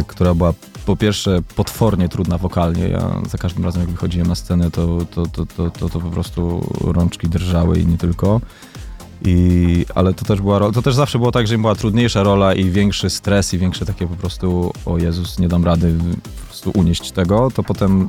y, 0.00 0.04
która 0.06 0.34
była 0.34 0.52
po 0.86 0.96
pierwsze 0.96 1.40
potwornie 1.56 2.08
trudna 2.08 2.38
wokalnie, 2.38 2.88
ja 2.88 3.10
za 3.30 3.38
każdym 3.38 3.64
razem 3.64 3.82
jak 3.82 3.90
wychodziłem 3.90 4.28
na 4.28 4.34
scenę, 4.34 4.70
to, 4.70 4.98
to, 5.10 5.26
to, 5.26 5.46
to, 5.46 5.70
to, 5.70 5.88
to 5.88 6.00
po 6.00 6.10
prostu 6.10 6.68
rączki 6.80 7.28
drżały 7.28 7.78
i 7.78 7.86
nie 7.86 7.98
tylko. 7.98 8.40
I, 9.24 9.86
ale 9.94 10.14
to 10.14 10.24
też 10.24 10.40
była, 10.40 10.58
ro- 10.58 10.72
to 10.72 10.82
też 10.82 10.94
zawsze 10.94 11.18
było 11.18 11.32
tak, 11.32 11.46
że 11.46 11.54
im 11.54 11.60
była 11.60 11.74
trudniejsza 11.74 12.22
rola 12.22 12.54
i 12.54 12.70
większy 12.70 13.10
stres 13.10 13.54
i 13.54 13.58
większe 13.58 13.86
takie 13.86 14.06
po 14.06 14.14
prostu, 14.14 14.72
o 14.86 14.98
Jezus, 14.98 15.38
nie 15.38 15.48
dam 15.48 15.64
rady 15.64 15.94
po 16.40 16.46
prostu 16.46 16.70
unieść 16.74 17.12
tego, 17.12 17.50
to 17.54 17.62
potem 17.62 18.08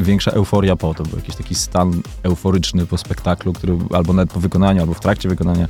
większa 0.00 0.30
euforia 0.30 0.76
po, 0.76 0.94
to 0.94 1.02
był 1.02 1.16
jakiś 1.16 1.36
taki 1.36 1.54
stan 1.54 2.00
euforyczny 2.22 2.86
po 2.86 2.98
spektaklu, 2.98 3.52
który 3.52 3.78
albo 3.94 4.12
nawet 4.12 4.32
po 4.32 4.40
wykonaniu, 4.40 4.80
albo 4.80 4.94
w 4.94 5.00
trakcie 5.00 5.28
wykonania 5.28 5.68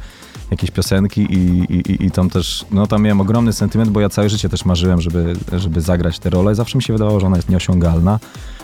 jakiejś 0.50 0.70
piosenki 0.70 1.20
i, 1.20 1.64
i, 1.74 2.06
i 2.06 2.10
tam 2.10 2.30
też, 2.30 2.64
no 2.70 2.86
tam 2.86 3.02
miałem 3.02 3.20
ogromny 3.20 3.52
sentyment, 3.52 3.90
bo 3.90 4.00
ja 4.00 4.08
całe 4.08 4.28
życie 4.28 4.48
też 4.48 4.64
marzyłem, 4.64 5.00
żeby, 5.00 5.36
żeby 5.52 5.80
zagrać 5.80 6.18
tę 6.18 6.30
rolę. 6.30 6.54
Zawsze 6.54 6.78
mi 6.78 6.82
się 6.82 6.92
wydawało, 6.92 7.20
że 7.20 7.26
ona 7.26 7.36
jest 7.36 7.48
nieosiągalna 7.48 8.18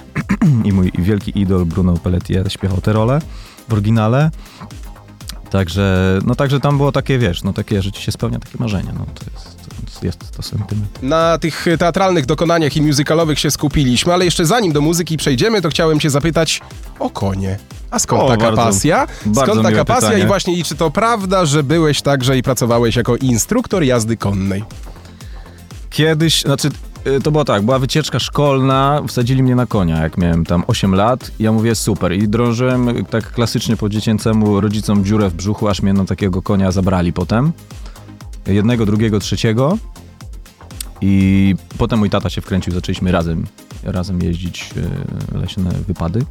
i 0.64 0.72
mój 0.72 0.92
wielki 0.98 1.40
idol 1.40 1.64
Bruno 1.64 1.92
Pelletier 1.96 2.52
śpiewał 2.52 2.80
tę 2.80 2.92
rolę 2.92 3.20
w 3.68 3.72
oryginale. 3.72 4.30
Także, 5.50 6.18
no 6.24 6.34
także 6.34 6.60
tam 6.60 6.76
było 6.76 6.92
takie, 6.92 7.18
wiesz, 7.18 7.42
no 7.42 7.52
takie, 7.52 7.82
że 7.82 7.92
ci 7.92 8.02
się 8.02 8.12
spełnia 8.12 8.38
takie 8.38 8.56
marzenie, 8.58 8.92
no 8.98 9.06
to 9.14 9.24
jest, 9.34 9.55
jest 10.02 10.36
to 10.36 10.42
sentyment. 10.42 11.02
Na 11.02 11.38
tych 11.38 11.66
teatralnych 11.78 12.26
dokonaniach 12.26 12.76
i 12.76 12.82
musicalowych 12.82 13.38
się 13.38 13.50
skupiliśmy, 13.50 14.12
ale 14.14 14.24
jeszcze 14.24 14.46
zanim 14.46 14.72
do 14.72 14.80
muzyki 14.80 15.16
przejdziemy, 15.16 15.62
to 15.62 15.68
chciałem 15.68 16.00
cię 16.00 16.10
zapytać 16.10 16.60
o 16.98 17.10
konie. 17.10 17.58
A 17.90 17.98
skąd 17.98 18.22
O, 18.22 18.28
taka 18.28 18.42
bardzo- 18.42 18.62
pasja? 18.62 19.06
bardzo 19.26 19.42
Skąd 19.52 19.62
taka 19.62 19.84
pasja 19.84 20.08
pytanie. 20.08 20.24
i 20.24 20.26
właśnie 20.26 20.54
i 20.58 20.64
czy 20.64 20.74
to 20.74 20.90
prawda, 20.90 21.46
że 21.46 21.62
byłeś 21.62 22.02
także 22.02 22.38
i 22.38 22.42
pracowałeś 22.42 22.96
jako 22.96 23.16
instruktor 23.16 23.82
jazdy 23.82 24.16
konnej? 24.16 24.64
Kiedyś, 25.90 26.42
znaczy 26.42 26.68
y, 27.06 27.20
to 27.20 27.30
było 27.30 27.44
tak, 27.44 27.62
była 27.62 27.78
wycieczka 27.78 28.18
szkolna, 28.18 29.02
wsadzili 29.08 29.42
mnie 29.42 29.54
na 29.54 29.66
konia, 29.66 30.02
jak 30.02 30.18
miałem 30.18 30.44
tam 30.44 30.64
8 30.66 30.94
lat. 30.94 31.30
Ja 31.38 31.52
mówię 31.52 31.74
super 31.74 32.12
i 32.12 32.28
drążyłem 32.28 33.04
tak 33.04 33.32
klasycznie 33.32 33.76
po 33.76 33.88
dziecięcemu 33.88 34.60
rodzicom 34.60 35.04
dziurę 35.04 35.28
w 35.30 35.34
brzuchu, 35.34 35.68
aż 35.68 35.82
mnie 35.82 35.92
na 35.92 36.04
takiego 36.04 36.42
konia 36.42 36.72
zabrali 36.72 37.12
potem. 37.12 37.52
Jednego, 38.46 38.86
drugiego, 38.86 39.20
trzeciego. 39.20 39.78
I 41.00 41.54
potem 41.78 41.98
mój 41.98 42.10
tata 42.10 42.30
się 42.30 42.40
wkręcił, 42.40 42.72
zaczęliśmy 42.72 43.12
razem, 43.12 43.46
razem 43.82 44.22
jeździć 44.22 44.70
y, 45.34 45.38
leśne 45.38 45.70
wypady. 45.70 46.24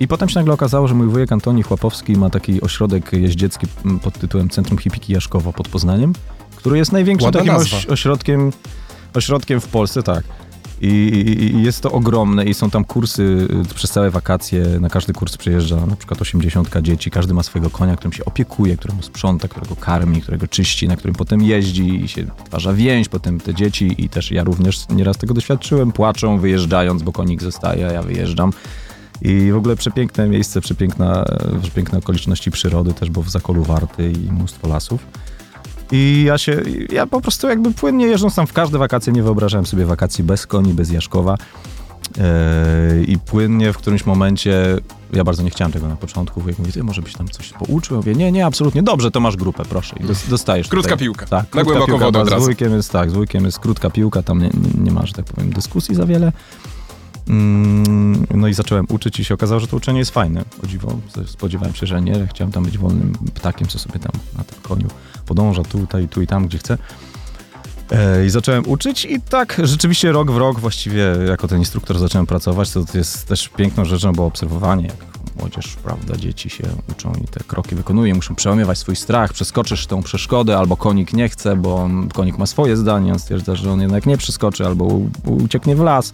I 0.00 0.08
potem 0.08 0.28
się 0.28 0.38
nagle 0.38 0.54
okazało, 0.54 0.88
że 0.88 0.94
mój 0.94 1.06
wujek 1.06 1.32
Antoni 1.32 1.62
Chłapowski 1.62 2.12
ma 2.12 2.30
taki 2.30 2.60
ośrodek 2.60 3.12
jeździecki 3.12 3.66
pod 4.02 4.18
tytułem 4.18 4.48
Centrum 4.48 4.78
Hipiki 4.78 5.12
Jaszkowo 5.12 5.52
pod 5.52 5.68
Poznaniem, 5.68 6.12
który 6.56 6.78
jest 6.78 6.92
największym 6.92 7.24
Ładna 7.24 7.40
takim 7.40 7.54
oś, 7.54 7.86
ośrodkiem, 7.86 8.52
ośrodkiem 9.14 9.60
w 9.60 9.68
Polsce, 9.68 10.02
tak. 10.02 10.24
I, 10.80 11.62
jest 11.62 11.80
to 11.80 11.92
ogromne 11.92 12.44
i 12.44 12.54
są 12.54 12.70
tam 12.70 12.84
kursy 12.84 13.48
y, 13.70 13.74
przez 13.74 13.90
całe 13.90 14.10
wakacje. 14.10 14.64
Na 14.80 14.88
każdy 14.88 15.12
kurs 15.12 15.36
przyjeżdża 15.36 15.86
na 15.86 15.96
przykład 15.96 16.22
80 16.22 16.78
dzieci. 16.82 17.10
Każdy 17.10 17.34
ma 17.34 17.42
swojego 17.42 17.70
konia, 17.70 17.96
którym 17.96 18.12
się 18.12 18.24
opiekuje, 18.24 18.76
któremu 18.76 19.02
sprząta, 19.02 19.48
którego 19.48 19.76
karmi, 19.76 20.22
którego 20.22 20.48
czyści, 20.48 20.88
na 20.88 20.96
którym 20.96 21.14
potem 21.14 21.42
jeździ 21.42 22.04
i 22.04 22.08
się 22.08 22.26
twarza 22.44 22.72
więź. 22.72 23.08
Potem 23.08 23.40
te 23.40 23.54
dzieci 23.54 23.94
i 23.98 24.08
też 24.08 24.30
ja 24.30 24.44
również 24.44 24.88
nieraz 24.88 25.16
tego 25.16 25.34
doświadczyłem, 25.34 25.92
płaczą 25.92 26.38
wyjeżdżając, 26.38 27.02
bo 27.02 27.12
konik 27.12 27.42
zostaje, 27.42 27.86
a 27.86 27.92
ja 27.92 28.02
wyjeżdżam. 28.02 28.52
I 29.22 29.52
w 29.52 29.56
ogóle 29.56 29.76
przepiękne 29.76 30.28
miejsce, 30.28 30.60
przepiękna, 30.60 31.24
przepiękne 31.62 31.98
okoliczności 31.98 32.50
przyrody 32.50 32.94
też, 32.94 33.10
bo 33.10 33.22
w 33.22 33.30
Zakolu 33.30 33.62
Warty 33.64 34.12
i 34.12 34.32
mnóstwo 34.32 34.68
lasów. 34.68 35.06
I 35.92 36.22
ja 36.26 36.38
się, 36.38 36.62
ja 36.92 37.06
po 37.06 37.20
prostu 37.20 37.48
jakby 37.48 37.70
płynnie 37.72 38.06
jeżdżąc 38.06 38.34
tam 38.34 38.46
w 38.46 38.52
każde 38.52 38.78
wakacje, 38.78 39.12
nie 39.12 39.22
wyobrażałem 39.22 39.66
sobie 39.66 39.84
wakacji 39.86 40.24
bez 40.24 40.46
koni, 40.46 40.74
bez 40.74 40.90
Jaszkowa. 40.90 41.36
Yy, 42.16 43.04
I 43.04 43.18
płynnie 43.18 43.72
w 43.72 43.76
którymś 43.78 44.06
momencie, 44.06 44.76
ja 45.12 45.24
bardzo 45.24 45.42
nie 45.42 45.50
chciałem 45.50 45.72
tego 45.72 45.88
na 45.88 45.96
początku, 45.96 46.40
wujek 46.40 46.58
mówi, 46.58 46.72
ty 46.72 46.82
może 46.82 47.02
byś 47.02 47.12
tam 47.14 47.28
coś 47.28 47.48
pouczył? 47.52 47.94
Ja 47.94 47.98
mówię, 47.98 48.14
nie, 48.14 48.32
nie, 48.32 48.46
absolutnie, 48.46 48.82
dobrze, 48.82 49.10
to 49.10 49.20
masz 49.20 49.36
grupę, 49.36 49.62
proszę. 49.68 49.96
I 50.00 50.04
dos- 50.04 50.28
dostajesz. 50.28 50.68
Krótka 50.68 50.90
tutaj. 50.90 50.98
piłka. 51.04 51.26
Tak, 51.26 51.44
Na 51.44 51.46
krótka 51.50 51.64
głęboką 51.64 51.86
piłka, 51.86 52.04
wodę 52.04 52.36
od 52.36 52.42
Z 52.42 52.44
wujkiem 52.46 52.72
jest 52.72 52.92
tak, 52.92 53.10
z 53.10 53.12
wujkiem 53.12 53.44
jest 53.44 53.58
krótka 53.58 53.90
piłka, 53.90 54.22
tam 54.22 54.38
nie, 54.38 54.48
nie, 54.48 54.84
nie 54.84 54.90
ma, 54.90 55.06
że 55.06 55.12
tak 55.12 55.24
powiem, 55.24 55.50
dyskusji 55.52 55.94
za 55.94 56.06
wiele. 56.06 56.32
Mm, 57.28 58.26
No 58.34 58.48
i 58.48 58.54
zacząłem 58.54 58.86
uczyć 58.88 59.20
i 59.20 59.24
się 59.24 59.34
okazało, 59.34 59.60
że 59.60 59.66
to 59.66 59.76
uczenie 59.76 59.98
jest 59.98 60.10
fajne. 60.10 60.44
O 60.64 60.66
dziwo, 60.66 60.98
spodziewałem 61.26 61.74
się, 61.74 61.86
że 61.86 62.02
nie, 62.02 62.14
że 62.14 62.26
chciałem 62.26 62.52
tam 62.52 62.64
być 62.64 62.78
wolnym 62.78 63.12
ptakiem, 63.34 63.68
co 63.68 63.78
sobie 63.78 63.98
tam 63.98 64.12
na 64.38 64.44
tym 64.44 64.58
koniu 64.62 64.88
podąża 65.30 65.62
tutaj, 65.62 66.08
tu 66.08 66.22
i 66.22 66.26
tam, 66.26 66.46
gdzie 66.46 66.58
chce. 66.58 66.78
E, 67.90 68.26
I 68.26 68.30
zacząłem 68.30 68.68
uczyć 68.68 69.04
i 69.04 69.20
tak 69.20 69.60
rzeczywiście 69.64 70.12
rok 70.12 70.30
w 70.30 70.36
rok 70.36 70.60
właściwie 70.60 71.02
jako 71.28 71.48
ten 71.48 71.58
instruktor 71.58 71.98
zacząłem 71.98 72.26
pracować, 72.26 72.70
to 72.70 72.84
jest 72.94 73.26
też 73.28 73.48
piękną 73.48 73.84
rzeczą, 73.84 74.12
bo 74.12 74.26
obserwowanie, 74.26 74.86
jak 74.86 74.96
młodzież, 75.40 75.76
prawda, 75.84 76.16
dzieci 76.16 76.50
się 76.50 76.64
uczą 76.90 77.12
i 77.24 77.26
te 77.28 77.40
kroki 77.44 77.74
wykonuje, 77.74 78.14
muszą 78.14 78.34
przełamywać 78.34 78.78
swój 78.78 78.96
strach, 78.96 79.32
przeskoczysz 79.32 79.86
tą 79.86 80.02
przeszkodę, 80.02 80.58
albo 80.58 80.76
konik 80.76 81.12
nie 81.12 81.28
chce, 81.28 81.56
bo 81.56 81.76
on- 81.76 82.08
konik 82.08 82.38
ma 82.38 82.46
swoje 82.46 82.76
zdanie, 82.76 83.12
on 83.12 83.18
stwierdza, 83.18 83.54
że 83.54 83.72
on 83.72 83.80
jednak 83.80 84.06
nie 84.06 84.16
przeskoczy, 84.16 84.66
albo 84.66 85.00
ucieknie 85.24 85.76
w 85.76 85.80
las, 85.80 86.12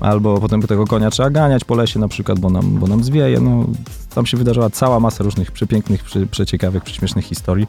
albo 0.00 0.40
potem 0.40 0.62
tego 0.62 0.86
konia 0.86 1.10
trzeba 1.10 1.30
ganiać 1.30 1.64
po 1.64 1.74
lesie 1.74 2.00
na 2.00 2.08
przykład, 2.08 2.38
bo 2.38 2.50
nam, 2.50 2.78
bo 2.78 2.86
nam 2.86 3.04
zwieje, 3.04 3.40
no 3.40 3.66
tam 4.14 4.26
się 4.26 4.36
wydarzyła 4.36 4.70
cała 4.70 5.00
masa 5.00 5.24
różnych 5.24 5.52
przepięknych, 5.52 6.04
przy, 6.04 6.26
przeciekawych, 6.26 6.82
prześmiesznych 6.84 7.24
historii. 7.24 7.66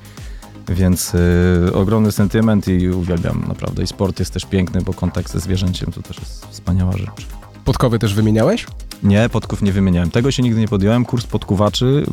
Więc 0.70 1.15
y, 1.15 1.74
ogromny 1.74 2.12
sentyment 2.12 2.67
i 2.67 2.89
uwielbiam 2.89 3.46
naprawdę. 3.48 3.84
I 3.84 3.88
sport 3.88 4.20
jest 4.20 4.34
też 4.34 4.46
piękny, 4.46 4.82
bo 4.82 4.93
kontakt 4.93 5.32
ze 5.32 5.39
zwierzęciem 5.39 5.91
to 5.91 6.01
też 6.01 6.20
jest 6.20 6.46
wspaniała 6.46 6.98
rzecz. 6.98 7.27
Podkowy 7.65 8.00
też 8.00 8.13
wymieniałeś? 8.13 8.65
Nie, 9.03 9.29
podków 9.29 9.62
nie 9.62 9.72
wymieniałem. 9.72 10.12
Tego 10.12 10.32
się 10.32 10.43
nigdy 10.43 10.60
nie 10.60 10.67
podjąłem. 10.67 11.05
Kurs 11.05 11.25
podkuwaczy 11.25 12.05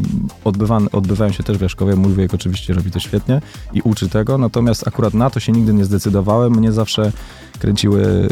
odbywa, 0.45 0.79
odbywają 0.93 1.33
się 1.33 1.43
też 1.43 1.59
w 1.59 1.61
Jaszkowie. 1.61 1.97
Mój 1.97 2.13
wujek 2.13 2.35
oczywiście 2.35 2.75
robi 2.75 2.91
to 2.91 3.01
świetnie 3.01 3.41
i 3.73 3.83
uczy 3.83 4.09
tego. 4.09 4.39
Natomiast 4.39 4.89
akurat 4.89 5.15
na 5.15 5.31
to 5.31 5.41
się 5.41 5.53
nigdy 5.53 5.75
nie 5.75 5.85
zdecydowałem. 5.85 6.53
Mnie 6.53 6.73
zawsze 6.73 7.13
kręciły 7.59 8.03
y, 8.03 8.29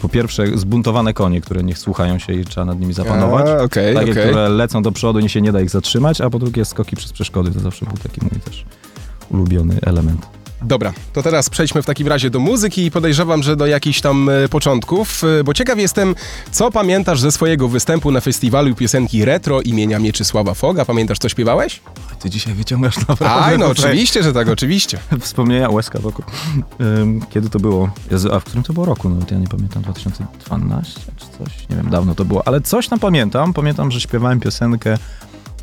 po 0.00 0.08
pierwsze 0.08 0.58
zbuntowane 0.58 1.14
konie, 1.14 1.40
które 1.40 1.62
nie 1.62 1.76
słuchają 1.76 2.18
się 2.18 2.32
i 2.32 2.44
trzeba 2.44 2.64
nad 2.64 2.80
nimi 2.80 2.92
zapanować. 2.92 3.48
A, 3.48 3.62
Okej, 3.62 3.94
Takie, 3.94 4.10
okej. 4.12 4.24
które 4.24 4.48
lecą 4.48 4.82
do 4.82 4.92
przodu 4.92 5.18
i 5.18 5.28
się 5.28 5.40
nie 5.40 5.52
da 5.52 5.60
ich 5.60 5.70
zatrzymać, 5.70 6.20
a 6.20 6.30
po 6.30 6.38
drugie 6.38 6.64
skoki 6.64 6.96
przez 6.96 7.12
przeszkody. 7.12 7.50
To 7.50 7.60
zawsze 7.60 7.86
był 7.86 7.96
taki 7.96 8.20
mój 8.20 8.40
też 8.40 8.64
ulubiony 9.32 9.78
element. 9.82 10.26
Dobra, 10.64 10.92
to 11.12 11.22
teraz 11.22 11.50
przejdźmy 11.50 11.82
w 11.82 11.86
takim 11.86 12.08
razie 12.08 12.30
do 12.30 12.40
muzyki 12.40 12.84
i 12.84 12.90
podejrzewam, 12.90 13.42
że 13.42 13.56
do 13.56 13.66
jakichś 13.66 14.00
tam 14.00 14.28
e, 14.28 14.48
początków, 14.48 15.22
e, 15.40 15.44
bo 15.44 15.54
ciekaw 15.54 15.78
jestem, 15.78 16.14
co 16.50 16.70
pamiętasz 16.70 17.20
ze 17.20 17.32
swojego 17.32 17.68
występu 17.68 18.10
na 18.10 18.20
festiwalu 18.20 18.74
piosenki 18.74 19.24
retro 19.24 19.60
imienia 19.60 19.98
Mieczysława 19.98 20.54
Foga? 20.54 20.84
Pamiętasz, 20.84 21.18
co 21.18 21.28
śpiewałeś? 21.28 21.80
Ty 22.20 22.30
dzisiaj 22.30 22.54
wyciągasz 22.54 22.96
naprawdę... 23.08 23.44
Aj, 23.44 23.58
no 23.58 23.68
tutaj 23.68 23.90
oczywiście, 23.90 24.22
że 24.22 24.32
tak, 24.32 24.48
oczywiście. 24.48 24.98
Wspomnienia 25.20 25.70
łezka 25.70 25.98
wokół. 25.98 26.24
Kiedy 27.30 27.50
to 27.50 27.60
było? 27.60 27.90
Jezu, 28.10 28.34
a 28.34 28.40
w 28.40 28.44
którym 28.44 28.62
to 28.62 28.72
było 28.72 28.86
roku? 28.86 29.08
Nawet 29.08 29.30
ja 29.30 29.38
nie 29.38 29.48
pamiętam, 29.48 29.82
2012 29.82 31.00
czy 31.16 31.26
coś? 31.38 31.68
Nie 31.70 31.76
wiem, 31.76 31.90
dawno 31.90 32.14
to 32.14 32.24
było. 32.24 32.46
Ale 32.48 32.60
coś 32.60 32.88
tam 32.88 32.98
pamiętam. 32.98 33.52
Pamiętam, 33.52 33.90
że 33.90 34.00
śpiewałem 34.00 34.40
piosenkę, 34.40 34.98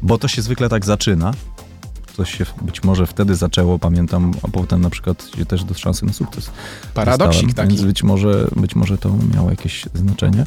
bo 0.02 0.18
to 0.18 0.28
się 0.28 0.42
zwykle 0.42 0.70
tak 0.70 0.86
zaczyna. 0.86 1.32
Coś 2.18 2.38
się 2.38 2.46
być 2.62 2.84
może 2.84 3.08
wtedy 3.08 3.36
zaczęło, 3.36 3.80
pamiętam, 3.80 4.34
a 4.44 4.48
potem 4.48 4.82
na 4.82 4.90
przykład 4.90 5.30
się 5.38 5.46
też 5.46 5.64
do 5.64 5.74
szansy 5.74 6.06
na 6.06 6.14
sukces. 6.14 6.52
Paradoksik 6.94 7.46
dostałem, 7.46 7.70
taki. 7.70 7.78
Więc 7.78 7.88
być 7.88 8.04
może, 8.04 8.48
być 8.56 8.76
może 8.76 8.98
to 8.98 9.10
miało 9.36 9.50
jakieś 9.50 9.86
znaczenie. 9.94 10.46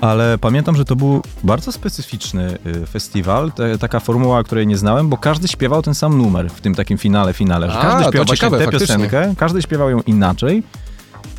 Ale 0.00 0.38
pamiętam, 0.38 0.76
że 0.76 0.84
to 0.84 0.96
był 0.96 1.22
bardzo 1.44 1.72
specyficzny 1.72 2.58
y, 2.66 2.86
festiwal, 2.86 3.52
te, 3.52 3.78
taka 3.78 4.00
formuła, 4.00 4.44
której 4.44 4.66
nie 4.66 4.78
znałem, 4.78 5.08
bo 5.08 5.16
każdy 5.16 5.48
śpiewał 5.48 5.82
ten 5.82 5.94
sam 5.94 6.18
numer 6.18 6.50
w 6.50 6.60
tym 6.60 6.74
takim 6.74 6.98
finale, 6.98 7.32
finale. 7.32 7.70
Że 7.70 7.78
A, 7.78 7.82
każdy 7.82 8.02
śpiewał 8.02 8.26
właśnie 8.26 8.36
ciekawe, 8.36 8.58
tę 8.58 8.64
faktycznie. 8.64 8.86
piosenkę, 8.86 9.34
każdy 9.38 9.62
śpiewał 9.62 9.90
ją 9.90 10.00
inaczej. 10.00 10.62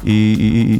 I, 0.03 0.12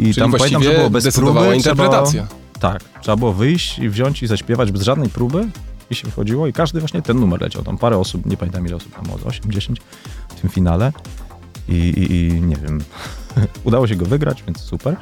i, 0.04 0.10
i 0.10 0.16
tam 0.16 0.32
pamiętam, 0.32 0.64
że 0.64 0.74
było 0.74 0.90
bez 0.90 1.16
próby. 1.16 1.56
interpretacja. 1.56 2.28
Trzeba, 2.28 2.74
tak, 2.74 2.82
trzeba 3.02 3.18
było 3.18 3.34
wyjść 3.34 3.80
i 3.80 3.90
wziąć 3.90 4.24
i 4.24 4.28
zaśpiewać 4.28 4.72
bez 4.72 4.82
żadnej 4.82 5.10
próby 5.10 5.48
i 5.91 5.95
się 5.95 6.12
wchodziło 6.12 6.48
i 6.48 6.53
każdy 6.53 6.79
właśnie 6.79 7.01
ten 7.01 7.19
numer 7.19 7.41
leciał. 7.41 7.63
Tam 7.63 7.77
parę 7.77 7.98
osób, 7.98 8.25
nie 8.25 8.38
pamiętam 8.38 8.67
ile 8.67 8.75
osób 8.75 8.95
tam 8.95 9.03
było, 9.05 9.17
8, 9.25 9.51
10 9.51 9.81
w 10.29 10.41
tym 10.41 10.50
finale. 10.50 10.93
I, 11.67 11.74
i, 11.74 12.15
i 12.15 12.41
nie 12.41 12.55
wiem, 12.55 12.79
udało 13.63 13.88
się 13.88 13.95
go 13.95 14.05
wygrać, 14.05 14.43
więc 14.43 14.60
super. 14.60 14.95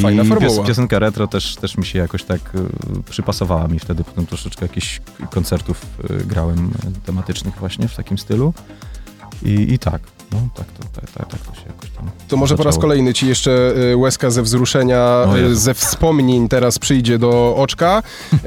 Fajna 0.00 0.22
I 0.22 0.26
formuła. 0.26 0.62
pios- 0.62 0.66
piosenka 0.66 0.98
retro 0.98 1.26
też, 1.26 1.56
też 1.56 1.76
mi 1.76 1.86
się 1.86 1.98
jakoś 1.98 2.24
tak 2.24 2.54
y, 2.54 3.02
przypasowała 3.10 3.68
mi 3.68 3.78
wtedy. 3.78 4.04
Potem 4.04 4.26
troszeczkę 4.26 4.64
jakichś 4.64 5.00
koncertów 5.30 5.86
y, 6.10 6.24
grałem 6.24 6.66
y, 6.68 7.06
tematycznych 7.06 7.54
właśnie 7.58 7.88
w 7.88 7.96
takim 7.96 8.18
stylu. 8.18 8.54
I, 9.42 9.72
i 9.72 9.78
tak, 9.78 10.02
no 10.32 10.48
tak 10.54 10.66
to, 10.66 11.00
tak, 11.00 11.10
tak, 11.10 11.28
tak 11.28 11.40
to 11.40 11.54
się 11.54 11.66
jakoś 11.66 11.87
To 12.28 12.36
może 12.36 12.56
po 12.56 12.62
raz 12.62 12.78
kolejny 12.78 13.14
ci 13.14 13.28
jeszcze 13.28 13.74
e, 13.92 13.96
łezka 13.96 14.30
ze 14.30 14.42
wzruszenia, 14.42 15.26
Jezu. 15.36 15.54
ze 15.54 15.74
wspomnień 15.74 16.48
teraz 16.48 16.78
przyjdzie 16.78 17.18
do 17.18 17.56
oczka. 17.56 18.02
E, 18.32 18.38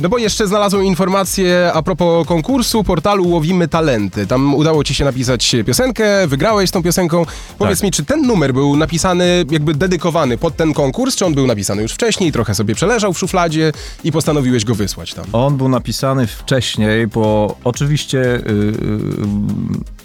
no 0.02 0.08
bo 0.08 0.18
jeszcze 0.18 0.46
znalazłem 0.46 0.84
informację 0.84 1.70
a 1.74 1.82
propos 1.82 2.26
konkursu 2.26 2.84
portalu 2.84 3.28
Łowimy 3.28 3.68
Talenty. 3.68 4.26
Tam 4.26 4.54
udało 4.54 4.84
ci 4.84 4.94
się 4.94 5.04
napisać 5.04 5.56
piosenkę, 5.66 6.26
wygrałeś 6.26 6.70
tą 6.70 6.82
piosenką. 6.82 7.24
Powiedz 7.58 7.78
Tak. 7.78 7.84
mi, 7.84 7.90
czy 7.90 8.04
ten 8.04 8.26
numer 8.26 8.54
był 8.54 8.76
napisany, 8.76 9.44
jakby 9.50 9.74
dedykowany 9.74 10.38
pod 10.38 10.56
ten 10.56 10.74
konkurs, 10.74 11.16
czy 11.16 11.26
on 11.26 11.34
był 11.34 11.46
napisany 11.46 11.82
już 11.82 11.92
wcześniej, 11.92 12.32
trochę 12.32 12.54
sobie 12.54 12.74
przeleżał 12.74 13.12
w 13.12 13.18
szufladzie 13.18 13.72
i 14.04 14.12
postanowiłeś 14.12 14.64
go 14.64 14.74
wysłać 14.74 15.14
tam? 15.14 15.24
On 15.32 15.56
był 15.56 15.68
napisany 15.68 16.26
wcześniej 16.26 17.08
po 17.08 17.56
oczywiście 17.64 18.18
y, 18.18 18.38
y, 18.38 18.74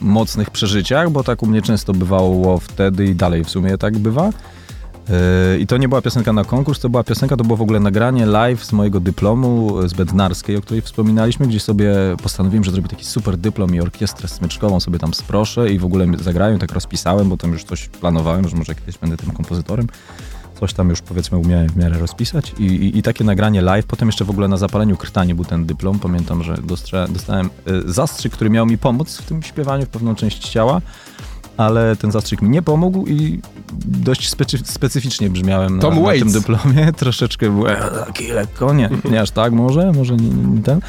mocnych 0.02 0.50
przeżyciach, 0.50 1.10
bo 1.10 1.24
tak 1.24 1.44
u 1.44 1.48
mnie 1.48 1.62
często 1.62 1.94
bywało 1.94 2.60
wtedy 2.76 3.06
i 3.06 3.16
dalej 3.16 3.44
w 3.44 3.50
sumie 3.50 3.78
tak 3.78 3.98
bywa. 3.98 4.30
Y, 4.30 5.60
I 5.60 5.68
to 5.68 5.78
nie 5.78 5.90
była 5.90 6.02
piosenka 6.02 6.34
na 6.34 6.44
konkurs, 6.44 6.80
to 6.80 6.90
była 6.90 7.04
piosenka, 7.04 7.38
to 7.38 7.44
było 7.44 7.58
w 7.58 7.62
ogóle 7.62 7.80
nagranie 7.80 8.26
live 8.26 8.66
z 8.66 8.74
mojego 8.74 9.00
dyplomu 9.00 9.88
z 9.88 9.94
Bednarskiej, 9.94 10.58
o 10.58 10.62
której 10.62 10.82
wspominaliśmy, 10.82 11.48
gdzie 11.48 11.60
sobie 11.60 11.96
postanowiłem, 12.24 12.64
że 12.64 12.72
zrobię 12.72 12.88
taki 12.88 13.06
super 13.06 13.38
dyplom 13.38 13.76
i 13.76 13.80
orkiestrę 13.80 14.28
smyczkową 14.28 14.80
sobie 14.80 15.00
tam 15.00 15.14
sproszę 15.14 15.72
i 15.72 15.80
w 15.80 15.86
ogóle 15.86 16.06
zagrają, 16.20 16.58
tak 16.60 16.72
rozpisałem, 16.72 17.30
bo 17.30 17.38
tam 17.38 17.52
już 17.54 17.64
coś 17.64 17.88
planowałem, 17.88 18.48
że 18.48 18.58
może 18.58 18.76
kiedyś 18.76 18.98
będę 18.98 19.18
tym 19.18 19.32
kompozytorem. 19.32 19.88
Coś 20.60 20.74
tam 20.74 20.90
już 20.90 21.02
powiedzmy 21.02 21.38
umiałem 21.38 21.70
w 21.70 21.76
miarę 21.76 22.00
rozpisać 22.00 22.54
I, 22.60 22.64
i, 22.64 22.98
i 22.98 23.02
takie 23.02 23.24
nagranie 23.24 23.62
live. 23.62 23.86
Potem 23.86 24.08
jeszcze 24.08 24.26
w 24.26 24.30
ogóle 24.30 24.48
na 24.48 24.58
zapaleniu 24.58 24.98
krtani 24.98 25.36
był 25.36 25.46
ten 25.46 25.66
dyplom. 25.66 26.00
Pamiętam, 26.00 26.44
że 26.44 26.58
dostałem 27.10 27.50
y, 27.68 27.94
zastrzyk, 27.94 28.34
który 28.34 28.50
miał 28.50 28.66
mi 28.66 28.78
pomóc 28.78 29.18
w 29.18 29.26
tym 29.26 29.44
śpiewaniu 29.44 29.86
w 29.86 29.90
pewną 29.90 30.16
część 30.16 30.50
ciała, 30.50 30.82
ale 31.58 31.96
ten 31.96 32.12
zastrzyk 32.12 32.42
mi 32.42 32.50
nie 32.50 32.62
pomógł 32.62 33.06
i 33.08 33.42
dość 33.86 34.30
specy- 34.36 34.66
specyficznie 34.66 35.30
brzmiałem 35.30 35.78
na, 35.78 35.82
na 35.90 35.96
tym 36.20 36.32
dyplomie. 36.32 36.94
Troszeczkę 36.98 37.50
byłem 37.50 37.78
taki 38.06 38.28
lekko, 38.28 38.74
nie, 38.74 38.90
nie 39.12 39.22
aż 39.22 39.32
tak 39.32 39.54
może, 39.54 39.92
może 39.92 40.16
nie, 40.16 40.30
nie 40.30 40.64
ten, 40.64 40.80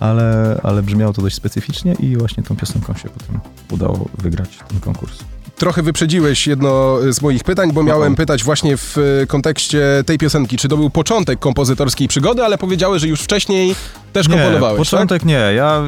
ale, 0.00 0.60
ale 0.62 0.82
brzmiało 0.82 1.12
to 1.12 1.22
dość 1.22 1.36
specyficznie 1.36 1.94
i 2.00 2.16
właśnie 2.16 2.42
tą 2.42 2.56
piosenką 2.56 2.94
się 2.94 3.08
potem 3.08 3.40
udało 3.70 4.08
wygrać 4.18 4.48
ten 4.68 4.80
konkurs. 4.80 5.18
Trochę 5.58 5.82
wyprzedziłeś 5.82 6.46
jedno 6.46 6.96
z 7.10 7.22
moich 7.22 7.44
pytań, 7.44 7.72
bo 7.72 7.82
miałem 7.82 8.14
pytać 8.14 8.44
właśnie 8.44 8.76
w 8.76 8.98
e, 8.98 9.26
kontekście 9.26 9.82
tej 10.06 10.18
piosenki, 10.18 10.56
czy 10.56 10.68
to 10.68 10.76
był 10.76 10.90
początek 10.90 11.38
kompozytorskiej 11.38 12.08
przygody, 12.08 12.44
ale 12.44 12.58
powiedziałeś, 12.58 13.02
że 13.02 13.08
już 13.08 13.20
wcześniej 13.20 13.74
też 14.12 14.28
komponowałeś, 14.28 14.78
Nie, 14.78 14.84
tak? 14.84 14.90
początek 14.90 15.24
nie. 15.24 15.38
Ja, 15.56 15.82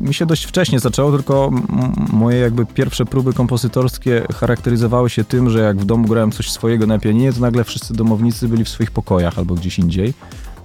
mi 0.00 0.14
się 0.14 0.26
dość 0.26 0.44
wcześnie 0.44 0.80
zaczęło, 0.80 1.12
tylko 1.12 1.50
moje 2.12 2.38
jakby 2.38 2.66
pierwsze 2.66 3.04
próby 3.04 3.32
kompozytorskie 3.32 4.22
charakteryzowały 4.34 5.10
się 5.10 5.24
tym, 5.24 5.50
że 5.50 5.60
jak 5.60 5.76
w 5.76 5.84
domu 5.84 6.08
grałem 6.08 6.32
coś 6.32 6.50
swojego 6.50 6.86
na 6.86 6.98
pianinie, 6.98 7.32
to 7.32 7.40
nagle 7.40 7.64
wszyscy 7.64 7.94
domownicy 7.94 8.48
byli 8.48 8.64
w 8.64 8.68
swoich 8.68 8.90
pokojach 8.90 9.38
albo 9.38 9.54
gdzieś 9.54 9.78
indziej, 9.78 10.14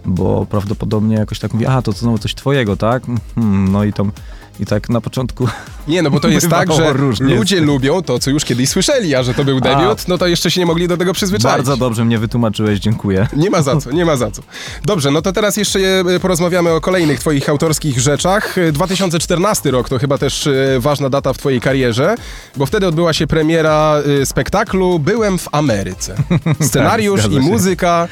bo 0.05 0.45
prawdopodobnie 0.50 1.15
jakoś 1.15 1.39
tak 1.39 1.53
mówi, 1.53 1.65
a 1.65 1.81
to 1.81 1.91
znowu 1.91 2.17
coś 2.17 2.36
twojego, 2.36 2.77
tak? 2.77 3.03
Hmm, 3.36 3.72
no 3.72 3.83
i 3.83 3.93
tam 3.93 4.12
I 4.60 4.65
tak 4.65 4.89
na 4.89 5.01
początku 5.01 5.48
Nie, 5.88 6.01
no 6.01 6.12
bo 6.12 6.19
to 6.19 6.27
jest 6.27 6.50
tak, 6.50 6.74
że 6.74 6.93
różnie. 6.93 7.36
ludzie 7.36 7.62
lubią 7.62 8.01
to, 8.01 8.19
co 8.19 8.29
już 8.29 8.45
kiedyś 8.45 8.69
słyszeli, 8.69 9.15
a 9.15 9.24
że 9.24 9.33
to 9.33 9.43
był 9.43 9.60
debiut, 9.60 10.07
no 10.07 10.17
to 10.17 10.27
jeszcze 10.27 10.51
się 10.51 10.62
nie 10.62 10.65
mogli 10.65 10.88
do 10.88 10.98
tego 10.98 11.13
przyzwyczaić. 11.13 11.55
bardzo 11.55 11.77
dobrze 11.77 12.05
mnie 12.05 12.19
wytłumaczyłeś, 12.19 12.79
dziękuję. 12.79 13.27
Nie 13.36 13.50
ma 13.50 13.62
za 13.62 13.75
co, 13.77 13.91
nie 13.91 14.05
ma 14.05 14.15
za 14.17 14.31
co. 14.31 14.41
Dobrze, 14.86 15.12
no 15.12 15.22
to 15.22 15.31
teraz 15.31 15.57
jeszcze 15.57 15.79
e, 15.79 16.19
porozmawiamy 16.19 16.69
o 16.72 16.81
kolejnych 16.81 17.19
twoich 17.19 17.50
autorskich 17.50 18.00
rzeczach. 18.00 18.57
E, 18.57 18.72
2014 18.72 19.72
rok 19.72 19.89
to 19.89 20.00
chyba 20.00 20.17
też 20.17 20.48
e, 20.48 20.53
ważna 20.79 21.10
data 21.10 21.33
w 21.33 21.38
twojej 21.38 21.62
karierze, 21.62 22.15
bo 22.57 22.65
wtedy 22.65 22.88
odbyła 22.88 23.13
się 23.13 23.27
premiera 23.27 24.01
e, 24.22 24.25
spektaklu 24.25 25.00
Byłem 25.00 25.38
w 25.38 25.48
Ameryce. 25.51 26.15
Scenariusz 26.67 27.22
Tak, 27.22 27.31
i 27.31 27.39
muzyka 27.39 28.07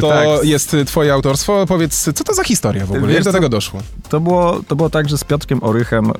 to 0.00 0.08
Tak. 0.08 0.26
jest 0.42 0.74
e, 0.74 0.84
twoje 0.84 1.12
autorstwo. 1.12 1.66
Powiedz, 1.66 2.10
co 2.14 2.24
to 2.24 2.34
za 2.34 2.44
historia 2.44 2.86
w 2.86 2.90
ogóle? 2.90 3.06
Wiesz 3.06 3.14
Jak 3.14 3.24
do 3.24 3.32
tego 3.32 3.48
doszło? 3.48 3.80
To 4.08 4.20
było, 4.20 4.60
to 4.68 4.76
było 4.76 4.90
tak, 4.90 5.08
że 5.08 5.18
z 5.18 5.24
Piotrkiem 5.24 5.62
Orychem, 5.62 6.12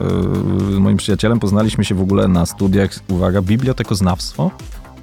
yy, 0.71 0.81
moim 0.81 0.97
przyjacielem, 0.97 1.41
poznaliśmy 1.41 1.85
się 1.85 1.95
w 1.95 2.01
ogóle 2.01 2.29
na 2.29 2.47
studiach, 2.47 2.91
uwaga, 3.09 3.43
bibliotekoznawstwo. 3.43 4.51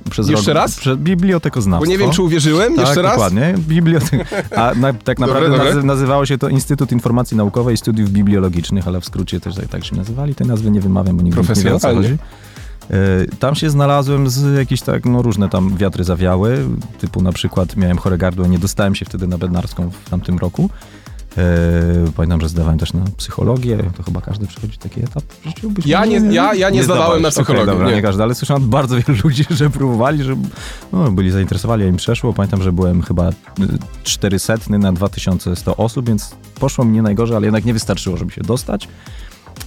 Przez 0.10 0.30
Jeszcze 0.30 0.54
rok, 0.54 0.62
raz? 0.64 0.76
Prze, 0.76 0.98
bibliotekoznawstwo. 0.98 1.86
Bo 1.86 1.92
nie 1.92 1.98
wiem, 1.98 2.12
czy 2.12 2.22
uwierzyłem. 2.22 2.76
tak, 2.76 2.86
Jeszcze 2.86 3.02
raz? 3.02 3.12
dokładnie. 3.12 3.56
Bibliotek... 3.58 4.28
A 4.56 4.74
na, 4.76 4.94
tak 4.94 5.20
Dobre, 5.20 5.34
naprawdę 5.34 5.50
dobre. 5.58 5.66
nazy- 5.74 5.84
nazywało 5.84 6.26
się 6.26 6.38
to 6.38 6.50
Instytut 6.50 6.92
Informacji 6.92 7.38
Naukowej 7.38 7.74
i 7.74 7.78
Studiów 7.78 8.10
Bibliologicznych, 8.12 8.88
ale 8.88 9.02
w 9.02 9.06
skrócie 9.06 9.40
też 9.40 9.56
tak, 9.70 9.86
się 9.86 9.96
nazywali. 9.96 10.36
Tej 10.36 10.48
nazwy 10.48 10.72
nie 10.72 10.82
wymawiam, 10.82 11.18
bo 11.18 11.24
nigdy 11.24 11.42
nikt 11.42 11.58
nie 11.58 11.64
wie 11.64 11.76
o 11.76 11.80
co 11.80 11.96
chodzi. 11.96 12.18
Yy, 12.90 12.96
Tam 13.40 13.56
się 13.56 13.70
znalazłem 13.70 14.30
z 14.30 14.58
jakichś 14.58 14.82
tak, 14.82 15.06
no 15.06 15.22
różne 15.22 15.50
tam 15.50 15.78
wiatry 15.78 16.04
zawiały, 16.04 16.66
typu 17.00 17.22
na 17.22 17.32
przykład 17.32 17.76
miałem 17.78 17.98
chore 17.98 18.18
gardło, 18.18 18.48
nie 18.48 18.60
dostałem 18.60 18.96
się 18.96 19.06
wtedy 19.06 19.28
na 19.28 19.38
bednarską 19.38 19.90
w 20.06 20.10
tamtym 20.10 20.38
roku. 20.38 20.70
Yy, 21.38 21.44
pamiętam, 22.16 22.42
że 22.42 22.50
zdawałem 22.50 22.80
też 22.80 22.94
na 22.94 23.04
psychologię, 23.18 23.78
to 23.98 24.04
chyba 24.04 24.22
każdy 24.22 24.48
przechodzi 24.48 24.78
taki 24.78 25.00
etap 25.04 25.24
w 25.42 25.46
życiu. 25.48 25.72
Ja 25.86 26.06
nie- 26.06 26.18
ja- 26.34 26.54
ja 26.54 26.70
nie 26.70 26.84
zdawałem 26.84 27.22
na 27.22 27.30
psychologię, 27.30 27.64
Okej, 27.64 27.74
dobra, 27.74 27.90
nie. 27.90 27.96
nie. 27.96 28.02
każdy, 28.02 28.24
ale 28.24 28.36
słyszałem 28.36 28.64
od 28.64 28.70
bardzo 28.70 28.96
wielu 28.96 29.20
ludzi, 29.24 29.46
że 29.50 29.70
próbowali, 29.70 30.24
że 30.24 30.36
no, 30.94 31.12
byli 31.12 31.32
zainteresowani, 31.32 31.84
a 31.84 31.88
im 31.88 31.96
przeszło. 31.98 32.34
Pamiętam, 32.34 32.62
że 32.64 32.72
byłem 32.72 33.02
chyba 33.02 33.30
y, 33.30 33.34
400 34.04 34.54
na 34.70 34.94
2100 34.94 35.78
osób, 35.78 36.08
więc 36.08 36.36
poszło 36.60 36.86
mi 36.86 36.92
nie 36.92 37.02
najgorzej, 37.02 37.36
ale 37.38 37.46
jednak 37.46 37.66
nie 37.66 37.74
wystarczyło, 37.74 38.18
żeby 38.18 38.32
się 38.32 38.42
dostać. 38.42 38.88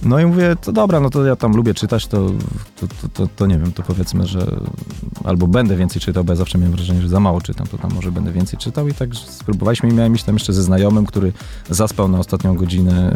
No 0.05 0.19
i 0.19 0.25
mówię, 0.25 0.55
to 0.61 0.71
dobra, 0.71 0.99
no 0.99 1.09
to 1.09 1.25
ja 1.25 1.35
tam 1.35 1.55
lubię 1.55 1.73
czytać, 1.73 2.07
to, 2.07 2.29
to, 2.79 2.87
to, 2.87 3.09
to, 3.13 3.27
to 3.35 3.45
nie 3.45 3.59
wiem, 3.59 3.71
to 3.71 3.83
powiedzmy, 3.83 4.27
że 4.27 4.47
albo 5.23 5.47
będę 5.47 5.75
więcej 5.75 6.01
czytał, 6.01 6.23
bo 6.23 6.31
ja 6.33 6.37
zawsze 6.37 6.57
miałem 6.57 6.75
wrażenie, 6.75 7.01
że 7.01 7.09
za 7.09 7.19
mało 7.19 7.41
czytam, 7.41 7.67
to 7.67 7.77
tam 7.77 7.93
może 7.93 8.11
będę 8.11 8.31
więcej 8.31 8.59
czytał 8.59 8.87
i 8.87 8.93
tak 8.93 9.15
spróbowaliśmy 9.15 9.89
i 9.89 9.93
miałem 9.93 10.15
iść 10.15 10.23
tam 10.23 10.35
jeszcze 10.35 10.53
ze 10.53 10.63
znajomym, 10.63 11.05
który 11.05 11.33
zaspał 11.69 12.07
na 12.07 12.19
ostatnią 12.19 12.55
godzinę, 12.55 13.13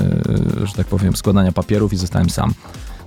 e, 0.63 0.67
że 0.67 0.73
tak 0.73 0.87
powiem, 0.87 1.15
składania 1.15 1.51
papierów 1.51 1.93
i 1.93 1.97
zostałem 1.97 2.29
sam. 2.29 2.53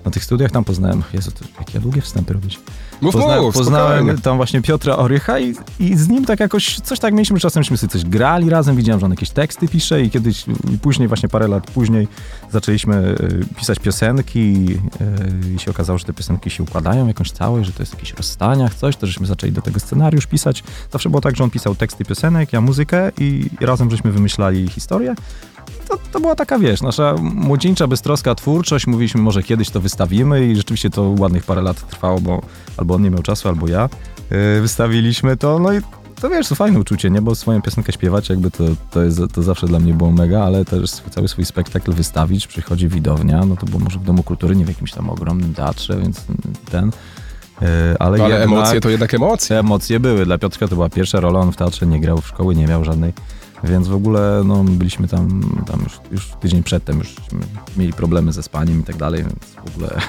Na 0.05 0.11
tych 0.11 0.25
studiach 0.25 0.51
tam 0.51 0.65
poznałem, 0.65 1.03
Jezu, 1.13 1.31
to 1.31 1.45
jakie 1.59 1.73
ja 1.75 1.81
długie 1.81 2.01
wstępy 2.01 2.33
robić. 2.35 2.61
Mów, 3.01 3.13
Pozna, 3.15 3.41
mów, 3.43 3.55
poznałem 3.55 3.99
spokojnie. 3.99 4.23
tam 4.23 4.37
właśnie 4.37 4.63
Piotra 4.63 4.97
Orycha 4.97 5.39
i, 5.41 5.55
i 5.81 5.97
z 5.97 6.09
nim 6.09 6.25
tak 6.25 6.41
jakoś, 6.41 6.81
coś 6.81 6.99
tak 6.99 7.15
mieliśmy, 7.15 7.41
czasem 7.41 7.61
myśmy 7.61 7.77
sobie 7.77 7.91
coś 7.93 8.05
grali 8.05 8.51
razem, 8.51 8.77
widziałem, 8.77 9.01
że 9.01 9.07
on 9.07 9.13
jakieś 9.13 9.31
teksty 9.31 9.69
pisze 9.69 10.03
i 10.03 10.11
kiedyś, 10.11 10.45
i 10.75 10.79
później 10.79 11.09
właśnie 11.09 11.29
parę 11.29 11.49
lat 11.49 11.71
później 11.71 12.09
zaczęliśmy 12.53 12.97
e, 13.53 13.55
pisać 13.57 13.79
piosenki 13.79 14.39
i, 14.39 14.79
e, 15.01 15.55
i 15.55 15.59
się 15.59 15.71
okazało, 15.71 15.99
że 15.99 16.05
te 16.05 16.13
piosenki 16.13 16.51
się 16.51 16.63
układają 16.63 17.07
jakąś 17.07 17.31
całość, 17.31 17.67
że 17.67 17.73
to 17.73 17.83
jest 17.83 17.93
w 17.93 17.95
jakichś 17.95 18.15
rozstaniach, 18.15 18.75
coś, 18.75 18.97
to 18.97 19.07
żeśmy 19.07 19.27
zaczęli 19.27 19.53
do 19.53 19.63
tego 19.63 19.81
scenariusz 19.81 20.27
pisać. 20.27 20.65
Zawsze 20.93 21.11
było 21.11 21.21
tak, 21.21 21.37
że 21.37 21.45
on 21.45 21.51
pisał 21.51 21.75
teksty 21.75 22.05
piosenek, 22.05 22.53
ja 22.53 22.61
muzykę 22.61 23.13
i, 23.19 23.51
i 23.61 23.67
razem 23.67 23.91
żeśmy 23.91 24.13
wymyślali 24.13 24.69
historię. 24.69 25.15
To, 25.89 25.99
to 26.13 26.21
była 26.21 26.35
taka, 26.35 26.59
wiesz, 26.59 26.83
nasza 26.83 27.15
młodzieńcza, 27.23 27.87
beztroska 27.87 28.35
twórczość. 28.35 28.87
Mówiliśmy, 28.87 29.21
może 29.23 29.43
kiedyś 29.43 29.71
to 29.71 29.81
wystawimy 29.81 30.47
i 30.47 30.57
rzeczywiście 30.57 30.91
to 30.91 31.15
ładnych 31.19 31.45
parę 31.45 31.63
lat 31.63 31.89
trwało, 31.89 32.21
bo 32.21 32.43
albo 32.77 32.95
on 32.95 33.03
nie 33.03 33.11
miał 33.11 33.23
czasu, 33.23 33.49
albo 33.49 33.69
ja. 33.69 33.89
Yy, 34.31 34.61
wystawiliśmy 34.61 35.37
to, 35.37 35.59
no 35.59 35.73
i 35.73 35.81
to 36.21 36.31
wiesz, 36.31 36.49
to 36.49 36.55
fajne 36.55 36.79
uczucie, 36.79 37.11
nie? 37.11 37.23
Bo 37.23 37.35
swoją 37.35 37.63
piosenkę 37.63 37.93
śpiewać 37.93 38.29
jakby 38.29 38.51
to, 38.51 38.65
to, 38.91 39.03
jest, 39.03 39.21
to 39.35 39.43
zawsze 39.43 39.67
dla 39.67 39.79
mnie 39.79 39.95
było 39.95 40.11
mega, 40.13 40.43
ale 40.45 40.65
też 40.65 40.91
cały 40.91 41.29
swój 41.29 41.45
spektakl 41.45 41.93
wystawić, 41.93 42.47
przychodzi 42.47 42.89
widownia, 42.89 43.45
no 43.45 43.57
to 43.57 43.67
było 43.67 43.79
może 43.81 43.99
w 43.99 44.05
Domu 44.05 44.23
Kultury, 44.23 44.57
nie 44.57 44.65
w 44.65 44.69
jakimś 44.69 44.93
tam 44.93 45.11
ogromnym 45.11 45.55
teatrze, 45.55 45.99
więc 45.99 46.25
ten... 46.71 46.91
Yy, 47.61 47.69
ale 47.99 48.19
No, 48.19 48.25
ale 48.25 48.35
jednak- 48.35 48.53
emocje 48.59 48.81
to 48.81 48.89
jednak 48.91 49.15
emocje. 49.15 49.59
Emocje 49.59 50.01
były. 50.01 50.25
Dla 50.25 50.39
Piotrka 50.39 50.69
to 50.69 50.75
była 50.75 50.89
pierwsza 50.89 51.21
rola, 51.21 51.41
on 51.41 51.53
w 51.53 51.57
teatrze 51.57 51.87
nie 51.87 52.01
grał, 52.01 52.21
w 52.21 52.27
szkoły 52.27 52.55
nie 52.55 52.67
miał 52.67 52.85
żadnej. 52.85 53.13
Więc 53.65 53.89
w 53.89 53.95
ogóle 53.95 54.43
no, 54.45 54.65
byliśmy 54.65 55.09
tam, 55.09 55.43
tam 55.67 55.81
już, 55.85 56.01
już 56.13 56.29
tydzień 56.41 56.63
przedtem, 56.63 56.99
już 56.99 57.15
mieli 57.77 57.93
problemy 57.93 58.33
ze 58.33 58.43
spaniem 58.43 58.81
i 58.81 58.85
tak 58.85 58.97
dalej, 58.97 59.23
więc 59.23 59.45
w 59.65 59.77
ogóle... 59.77 60.01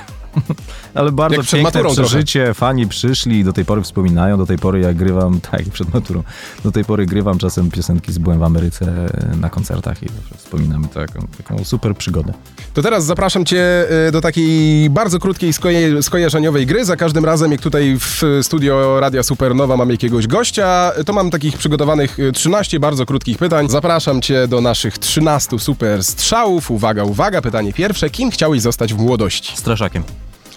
Ale 0.94 1.12
bardzo 1.12 1.38
Jak 1.38 1.46
piękne 1.46 1.90
przeżycie, 1.94 2.54
fani 2.54 2.88
przyszli 2.88 3.40
i 3.40 3.44
do 3.44 3.54
tej 3.54 3.66
pory 3.66 3.82
wspominają, 3.82 4.38
do 4.38 4.46
tej 4.46 4.58
pory 4.58 4.80
jak 4.80 4.96
grywam, 4.96 5.40
tak 5.52 5.64
przed 5.64 5.94
maturą, 5.94 6.24
do 6.64 6.72
tej 6.72 6.86
pory 6.86 7.06
grywam 7.06 7.38
czasem 7.38 7.72
piosenki 7.72 8.14
z 8.14 8.18
Byłem 8.18 8.40
w 8.40 8.44
Ameryce 8.44 9.10
na 9.42 9.50
koncertach 9.50 10.04
i 10.04 10.06
wspominamy 10.38 10.88
to 10.88 11.02
jako 11.02 11.20
taką 11.38 11.64
super 11.64 11.96
przygodę. 11.96 12.34
To 12.74 12.82
teraz 12.82 13.06
zapraszam 13.06 13.46
cię 13.46 13.86
y, 14.08 14.12
do 14.12 14.22
takiej 14.22 14.90
bardzo 14.90 15.20
krótkiej 15.20 15.54
skoje, 15.54 16.04
skojarzeniowej 16.04 16.66
gry. 16.66 16.86
Za 16.86 16.96
każdym 16.96 17.26
razem, 17.26 17.52
jak 17.52 17.62
tutaj 17.62 17.98
w 18.00 18.40
studio 18.42 19.00
Radia 19.00 19.24
Supernowa 19.24 19.78
mam 19.78 19.90
jakiegoś 19.90 20.28
gościa, 20.28 20.92
to 21.06 21.14
mam 21.14 21.30
takich 21.30 21.58
przygotowanych 21.58 22.20
y, 22.20 22.32
13 22.32 22.80
bardzo 22.80 23.06
krótkich 23.06 23.38
pytań. 23.38 23.70
Zapraszam 23.70 24.22
cię 24.22 24.48
do 24.48 24.62
naszych 24.62 24.98
13 24.98 25.60
super 25.60 26.04
strzałów. 26.04 26.72
Uwaga, 26.72 27.04
uwaga, 27.04 27.42
pytanie 27.42 27.74
pierwsze. 27.74 28.10
Kim 28.10 28.32
chciałeś 28.32 28.62
zostać 28.62 28.94
w 28.94 28.98
młodości? 28.98 29.58
Straszakiem. 29.58 30.04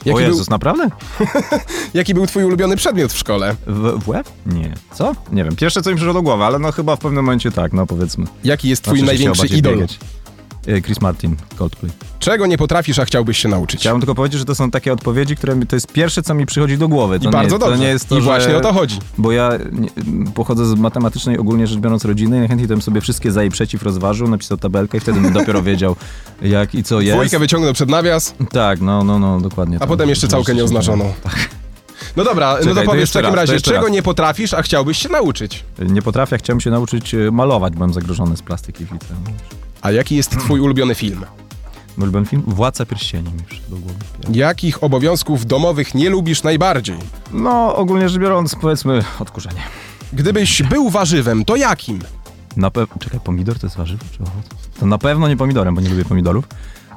Jaki 0.05 0.11
o 0.11 0.15
był- 0.15 0.29
Jezus, 0.29 0.51
naprawdę? 0.51 0.89
Jaki 1.95 2.15
był 2.15 2.27
twój 2.27 2.45
ulubiony 2.45 2.77
przedmiot 2.77 3.13
w 3.13 3.19
szkole? 3.19 3.57
W, 3.67 4.05
w 4.05 4.09
łeb? 4.09 4.29
Nie. 4.47 4.75
Co? 4.95 5.15
Nie 5.33 5.45
wiem. 5.45 5.57
Pierwsze, 5.57 5.83
co 5.83 5.91
mi 5.91 5.97
przyszło 5.97 6.15
do 6.15 6.23
głowy, 6.23 6.45
ale 6.45 6.59
no 6.59 6.73
chyba 6.73 6.97
w 6.97 6.99
pewnym 6.99 7.25
momencie 7.25 7.51
tak, 7.51 7.73
no 7.73 7.87
powiedzmy. 7.87 8.27
Jaki 8.45 8.69
jest 8.69 8.83
twój 8.83 8.99
się 8.99 9.05
największy 9.05 9.47
idol? 9.47 9.75
biegać. 9.75 9.99
E, 10.69 10.81
Chris 10.83 11.01
Martin, 11.01 11.37
Coldplay. 11.59 11.93
Czego 12.19 12.47
nie 12.47 12.59
potrafisz, 12.59 12.99
a 12.99 13.05
chciałbyś 13.05 13.39
się 13.39 13.49
nauczyć? 13.49 13.81
Chciałem 13.81 14.01
tylko 14.01 14.15
powiedzieć, 14.15 14.39
że 14.39 14.45
to 14.45 14.55
są 14.55 14.71
takie 14.71 14.93
odpowiedzi, 14.93 15.37
które 15.37 15.57
mi, 15.57 15.67
to 15.67 15.77
jest 15.77 15.93
pierwsze, 15.93 16.23
co 16.23 16.35
mi 16.35 16.47
przychodzi 16.47 16.79
do 16.79 16.89
głowy. 16.89 17.19
To 17.19 17.25
I 17.25 17.27
nie, 17.27 17.33
bardzo 17.33 17.59
to 17.59 17.67
dobrze. 17.67 17.79
nie 17.83 17.89
jest 17.89 18.09
to, 18.09 18.19
I 18.19 18.21
właśnie 18.21 18.51
że, 18.51 18.57
o 18.57 18.61
to 18.61 18.73
chodzi. 18.73 18.99
Bo 19.19 19.33
ja 19.33 19.51
nie, 19.73 19.89
pochodzę 20.35 20.67
z 20.67 20.75
matematycznej, 20.75 21.39
ogólnie 21.39 21.67
rzecz 21.67 21.79
biorąc, 21.79 22.05
rodziny 22.05 22.37
i 22.37 22.39
najchętniej 22.39 22.69
to 22.69 22.75
bym 22.75 22.83
sobie 22.83 23.01
wszystkie 23.01 23.33
za 23.33 23.45
i 23.45 23.51
przeciw 23.51 23.83
rozważył, 23.83 24.29
napisał 24.29 24.59
tabelkę 24.59 24.99
i 24.99 25.01
wtedy 25.01 25.21
bym 25.21 25.33
dopiero 25.33 25.63
wiedział, 25.63 25.97
jak 26.43 26.75
i 26.75 26.83
co 26.85 27.01
jest. 27.01 27.15
Dwójkę 27.17 27.39
wyciągnął 27.39 27.73
przed 27.75 27.89
nawias, 27.89 28.35
Tak, 28.51 28.81
no, 28.81 29.05
no, 29.05 29.19
no, 29.19 29.41
dokładnie. 29.41 29.77
a 29.77 29.81
to. 29.81 29.87
potem 29.87 30.09
jeszcze 30.09 30.29
całkę 30.29 30.55
nieoznaczoną. 30.55 31.13
No 32.17 32.25
dobra, 32.25 32.53
no 32.53 32.59
Czekaj, 32.59 32.75
to 32.75 32.81
to 32.81 32.87
powiedz 32.87 33.11
w 33.11 33.13
takim 33.13 33.35
raz, 33.35 33.47
to 33.47 33.53
razie, 33.53 33.61
czego 33.65 33.81
raz. 33.83 33.91
nie 33.91 34.03
potrafisz, 34.03 34.55
a 34.55 34.63
chciałbyś 34.63 34.99
się 34.99 35.09
nauczyć? 35.09 35.65
Nie 35.79 36.03
potrafię, 36.03 36.39
chciałem 36.39 36.61
się 36.61 36.71
nauczyć 36.71 37.15
e, 37.15 37.31
malować, 37.31 37.75
byłem 37.75 37.93
zagrożony 37.93 38.37
z 38.37 38.43
plastyki 38.43 38.87
w 38.87 38.93
liceum. 38.93 39.21
A 39.83 39.91
jaki 39.91 40.17
jest 40.17 40.31
twój 40.31 40.61
ulubiony 40.61 40.95
film? 40.95 41.25
Ulubiony 41.99 42.27
film? 42.27 42.43
Władca 42.47 42.87
Pierścieni 42.87 43.33
mi 43.33 43.43
przyszedł 43.43 43.71
do 43.71 43.77
głowy. 43.77 43.95
Jakich 44.33 44.85
obowiązków 44.85 45.47
domowych 45.47 45.95
nie 45.95 46.11
lubisz 46.11 46.43
najbardziej? 46.43 46.99
No, 47.33 47.77
ogólnie 47.77 48.09
rzecz 48.09 48.21
biorąc, 48.23 48.55
powiedzmy, 48.61 49.05
odkurzenie. 49.21 49.61
Gdybyś 50.13 50.63
był 50.63 50.91
warzywem, 50.91 51.45
to 51.45 51.57
jakim? 51.57 51.99
Na 52.57 52.71
pewno. 52.71 52.97
Czekaj, 52.99 53.21
pomidor 53.25 53.59
to 53.59 53.67
jest 53.67 53.77
warzywo 53.77 54.05
czy 54.13 54.23
owoc? 54.23 54.45
To 54.81 54.87
na 54.87 54.99
pewno 54.99 55.29
nie 55.29 55.37
pomidorem, 55.37 55.75
bo 55.75 55.81
nie 55.81 55.89
lubię 55.89 56.05
pomidorów. 56.05 56.45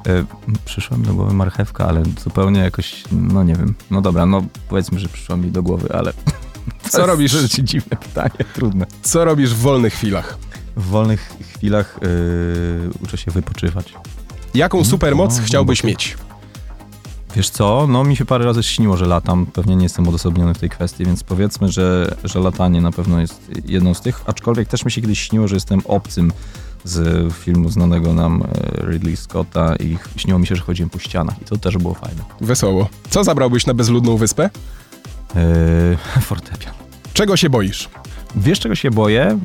E, 0.06 0.24
przyszła 0.64 0.96
mi 0.96 1.04
do 1.04 1.14
głowy 1.14 1.34
marchewka, 1.34 1.86
ale 1.88 2.02
zupełnie 2.24 2.60
jakoś, 2.60 3.04
no 3.12 3.42
nie 3.44 3.54
wiem. 3.54 3.74
No 3.90 4.00
dobra, 4.00 4.26
no 4.26 4.44
powiedzmy, 4.68 4.98
że 4.98 5.08
przyszła 5.08 5.36
mi 5.36 5.50
do 5.50 5.62
głowy, 5.62 5.88
ale. 5.94 6.12
Co 6.90 7.06
robisz? 7.06 7.32
dziwne 7.58 7.96
pytanie, 7.96 8.44
trudne. 8.54 8.86
Co 9.02 9.24
robisz 9.24 9.54
w 9.54 9.58
wolnych 9.58 9.94
chwilach? 9.94 10.38
W 10.76 10.84
wolnych 10.84 11.36
chwilach 11.54 11.98
yy, 12.02 12.90
uczę 13.04 13.16
się 13.16 13.30
wypoczywać. 13.30 13.94
Jaką 14.54 14.84
supermoc 14.84 15.38
no, 15.38 15.44
chciałbyś 15.44 15.82
no, 15.82 15.88
mieć? 15.88 16.16
Wiesz 17.36 17.50
co, 17.50 17.86
no 17.88 18.04
mi 18.04 18.16
się 18.16 18.24
parę 18.24 18.44
razy 18.44 18.62
śniło, 18.62 18.96
że 18.96 19.06
latam. 19.06 19.46
Pewnie 19.46 19.76
nie 19.76 19.82
jestem 19.82 20.08
odosobniony 20.08 20.54
w 20.54 20.58
tej 20.58 20.70
kwestii, 20.70 21.04
więc 21.04 21.22
powiedzmy, 21.22 21.68
że, 21.68 22.16
że 22.24 22.40
latanie 22.40 22.80
na 22.80 22.92
pewno 22.92 23.20
jest 23.20 23.50
jedną 23.66 23.94
z 23.94 24.00
tych. 24.00 24.22
Aczkolwiek 24.26 24.68
też 24.68 24.84
mi 24.84 24.90
się 24.90 25.00
kiedyś 25.00 25.20
śniło, 25.20 25.48
że 25.48 25.56
jestem 25.56 25.80
obcym 25.84 26.32
z 26.84 27.32
filmu 27.34 27.70
znanego 27.70 28.12
nam 28.12 28.42
e, 28.42 28.90
Ridley 28.90 29.16
Scotta 29.16 29.76
i 29.76 29.98
śniło 30.16 30.38
mi 30.38 30.46
się, 30.46 30.56
że 30.56 30.62
chodziłem 30.62 30.90
po 30.90 30.98
ścianach 30.98 31.42
i 31.42 31.44
to 31.44 31.56
też 31.56 31.78
było 31.78 31.94
fajne. 31.94 32.22
Wesoło. 32.40 32.88
Co 33.10 33.24
zabrałbyś 33.24 33.66
na 33.66 33.74
bezludną 33.74 34.16
wyspę? 34.16 34.50
Yy, 35.34 36.20
fortepian. 36.22 36.74
Czego 37.12 37.36
się 37.36 37.50
boisz? 37.50 37.88
Wiesz, 38.36 38.60
czego 38.60 38.74
się 38.74 38.90
boję? 38.90 39.38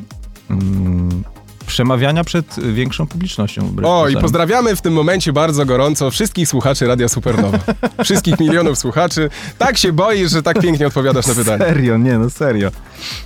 Mm, 0.50 1.24
przemawiania 1.66 2.24
przed 2.24 2.60
większą 2.72 3.06
publicznością. 3.06 3.74
O, 3.84 4.08
i 4.08 4.16
pozdrawiamy 4.16 4.76
w 4.76 4.80
tym 4.82 4.92
momencie 4.92 5.32
bardzo 5.32 5.66
gorąco 5.66 6.10
wszystkich 6.10 6.48
słuchaczy 6.48 6.86
Radia 6.86 7.08
Supernowa. 7.08 7.58
Wszystkich 8.04 8.40
milionów 8.40 8.78
słuchaczy. 8.78 9.30
Tak 9.58 9.78
się 9.78 9.92
boisz, 9.92 10.30
że 10.30 10.42
tak 10.42 10.60
pięknie 10.60 10.86
odpowiadasz 10.86 11.26
na 11.26 11.34
pytanie. 11.34 11.64
Serio, 11.64 11.98
nie, 11.98 12.18
no 12.18 12.30
serio. 12.30 12.70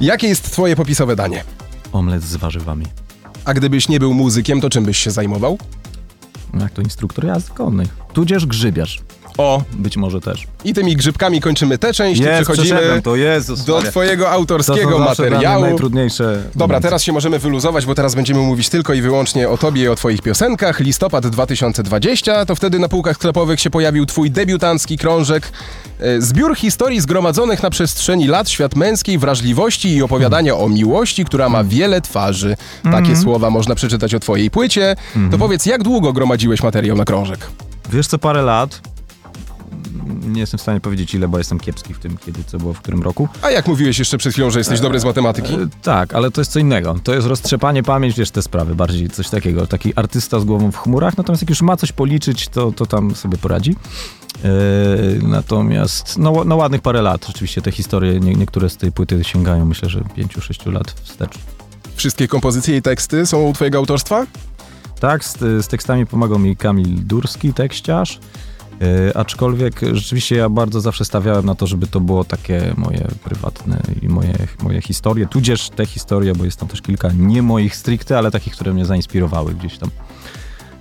Jakie 0.01 0.29
jest 0.29 0.51
twoje 0.53 0.77
popisowe 0.77 1.17
danie? 1.17 1.45
Omlet 1.93 2.23
z 2.23 2.37
warzywami. 2.37 2.87
A 3.45 3.55
gdybyś 3.55 3.89
nie 3.89 3.99
był 3.99 4.15
muzykiem, 4.15 4.61
to 4.61 4.71
czym 4.71 4.85
byś 4.85 4.99
się 4.99 5.11
zajmował? 5.11 5.59
Jak 6.61 6.73
to 6.73 6.83
instruktor 6.83 7.25
jazdy 7.25 7.53
konnej. 7.55 7.87
Tudzież 8.13 8.47
grzybiarz. 8.47 9.01
O, 9.39 9.63
Być 9.73 9.97
może 9.97 10.21
też. 10.21 10.47
i 10.65 10.75
tymi 10.75 10.97
grzybkami 10.97 11.41
kończymy 11.41 11.79
tę 11.79 11.93
część 11.93 12.21
i 12.21 12.25
przechodzimy 12.25 13.03
to, 13.05 13.17
Jezus 13.17 13.65
do 13.65 13.83
twojego 13.83 14.31
autorskiego 14.31 14.99
materiału. 14.99 15.65
najtrudniejsze. 15.65 16.43
Dobra, 16.55 16.67
momenty. 16.67 16.83
teraz 16.89 17.03
się 17.03 17.13
możemy 17.13 17.39
wyluzować, 17.39 17.87
bo 17.87 17.95
teraz 17.95 18.15
będziemy 18.15 18.41
mówić 18.41 18.69
tylko 18.69 18.95
i 18.95 19.03
wyłącznie 19.03 19.49
o 19.49 19.57
tobie 19.59 19.83
i 19.83 19.89
o 19.89 19.95
twoich 19.95 20.23
piosenkach. 20.23 20.81
Listopad 20.81 21.27
2020, 21.27 22.47
to 22.47 22.55
wtedy 22.55 22.79
na 22.79 22.89
półkach 22.89 23.17
sklepowych 23.17 23.61
się 23.61 23.71
pojawił 23.71 24.07
twój 24.07 24.31
debiutancki 24.31 24.99
krążek. 24.99 25.53
E, 26.01 26.21
Zbiór 26.21 26.57
historii 26.57 27.01
zgromadzonych 27.01 27.63
na 27.63 27.71
przestrzeni 27.71 28.27
lat, 28.27 28.49
świat 28.51 28.77
męskiej 28.77 29.19
wrażliwości 29.19 29.95
i 29.97 30.03
opowiadania 30.03 30.57
o 30.57 30.69
miłości, 30.69 31.25
która 31.25 31.49
ma 31.49 31.65
wiele 31.65 32.01
twarzy. 32.01 32.57
Takie 32.93 33.17
słowa 33.17 33.51
można 33.51 33.75
przeczytać 33.75 34.15
o 34.15 34.21
twojej 34.21 34.51
płycie. 34.51 34.97
To 35.31 35.39
powiedz, 35.39 35.67
jak 35.67 35.83
długo 35.83 36.13
gromadziłeś 36.13 36.63
materiał 36.63 36.97
na 36.97 37.05
krążek? 37.05 37.47
Wiesz 37.93 38.07
co, 38.07 38.19
parę 38.19 38.43
lat. 38.43 38.81
Nie 40.27 40.41
jestem 40.41 40.59
w 40.59 40.63
stanie 40.63 40.81
powiedzieć 40.81 41.15
ile, 41.15 41.29
bo 41.29 41.39
jestem 41.39 41.61
kiepski 41.61 41.95
w 41.95 41.99
tym, 41.99 42.17
kiedy 42.17 42.45
co 42.45 42.59
było 42.59 42.73
w 42.73 42.79
którym 42.79 43.03
roku. 43.03 43.29
A 43.43 43.51
jak 43.51 43.69
mówiłeś 43.69 43.99
jeszcze 43.99 44.19
przed 44.19 44.33
chwilą, 44.33 44.51
że 44.51 44.61
jesteś 44.61 44.81
dobry 44.81 45.01
z 45.01 45.05
matematyki? 45.05 45.55
E, 45.55 45.69
tak, 45.83 46.15
ale 46.15 46.31
to 46.31 46.41
jest 46.41 46.53
co 46.53 46.59
innego. 46.59 46.97
To 47.05 47.15
jest 47.15 47.27
roztrzepanie 47.27 47.83
pamięć, 47.83 48.17
wiesz, 48.17 48.31
te 48.31 48.43
sprawy, 48.43 48.75
bardziej 48.75 49.11
coś 49.11 49.31
takiego. 49.31 49.67
Taki 49.67 49.95
artysta 49.95 50.41
z 50.41 50.45
głową 50.45 50.73
w 50.73 50.77
chmurach, 50.77 51.17
natomiast 51.17 51.43
jak 51.43 51.51
już 51.51 51.63
ma 51.63 51.77
coś 51.77 51.93
policzyć, 51.93 52.49
to, 52.49 52.73
to 52.73 52.87
tam 52.87 53.15
sobie 53.15 53.39
poradzi. 53.39 53.77
E, 54.45 54.49
natomiast, 55.23 56.19
no, 56.19 56.45
no 56.45 56.57
ładnych 56.57 56.81
parę 56.81 57.03
lat. 57.03 57.27
Rzeczywiście 57.27 57.63
te 57.63 57.73
historie, 57.73 58.21
nie, 58.21 58.35
niektóre 58.35 58.71
z 58.71 58.77
tej 58.77 58.93
płyty 58.93 59.25
sięgają, 59.25 59.65
myślę, 59.65 59.89
że 59.89 60.01
5-6 60.01 60.73
lat 60.73 60.91
wstecz. 60.91 61.39
Wszystkie 61.97 62.29
kompozycje 62.29 62.77
i 62.77 62.83
teksty 62.83 63.27
są 63.27 63.43
u 63.43 63.53
twojego 63.53 63.79
autorstwa? 63.79 64.27
Tak, 65.01 65.25
z, 65.25 65.39
z 65.39 65.69
tekstami 65.69 66.07
pomagał 66.07 66.39
mi 66.39 66.57
Kamil 66.57 67.07
Durski, 67.07 67.55
tekściarz. 67.55 68.21
E, 68.81 69.17
aczkolwiek 69.17 69.81
rzeczywiście 69.93 70.37
ja 70.37 70.49
bardzo 70.49 70.81
zawsze 70.81 71.05
stawiałem 71.05 71.47
na 71.47 71.55
to, 71.55 71.67
żeby 71.67 71.87
to 71.87 72.01
było 72.01 72.25
takie 72.25 72.75
moje 72.77 73.09
prywatne 73.25 73.83
i 74.03 74.09
moje, 74.09 74.35
moje 74.63 74.81
historie, 74.81 75.27
tudzież 75.27 75.71
te 75.71 75.87
historie, 75.87 76.35
bo 76.35 76.45
jest 76.45 76.61
tam 76.61 76.69
też 76.69 76.83
kilka 76.83 77.09
nie 77.13 77.43
moich 77.43 77.77
stricte, 77.77 78.19
ale 78.19 78.31
takich, 78.31 78.53
które 78.53 78.75
mnie 78.75 78.85
zainspirowały 78.85 79.55
gdzieś 79.55 79.79
tam. 79.79 79.91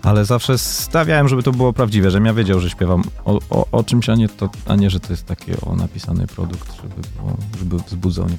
Ale 0.03 0.25
zawsze 0.25 0.57
stawiałem, 0.57 1.27
żeby 1.27 1.43
to 1.43 1.51
było 1.51 1.73
prawdziwe, 1.73 2.11
żebym 2.11 2.25
ja 2.25 2.33
wiedział, 2.33 2.59
że 2.59 2.69
śpiewam 2.69 3.03
o, 3.25 3.39
o, 3.49 3.67
o 3.71 3.83
czymś, 3.83 4.09
a 4.09 4.15
nie, 4.15 4.29
to, 4.29 4.49
a 4.67 4.75
nie, 4.75 4.89
że 4.89 4.99
to 4.99 5.13
jest 5.13 5.25
taki 5.25 5.51
o 5.65 5.75
napisany 5.75 6.27
produkt, 6.27 6.75
żeby, 6.75 7.01
było, 7.17 7.37
żeby 7.59 7.77
wzbudzał, 7.77 8.25
nie 8.29 8.37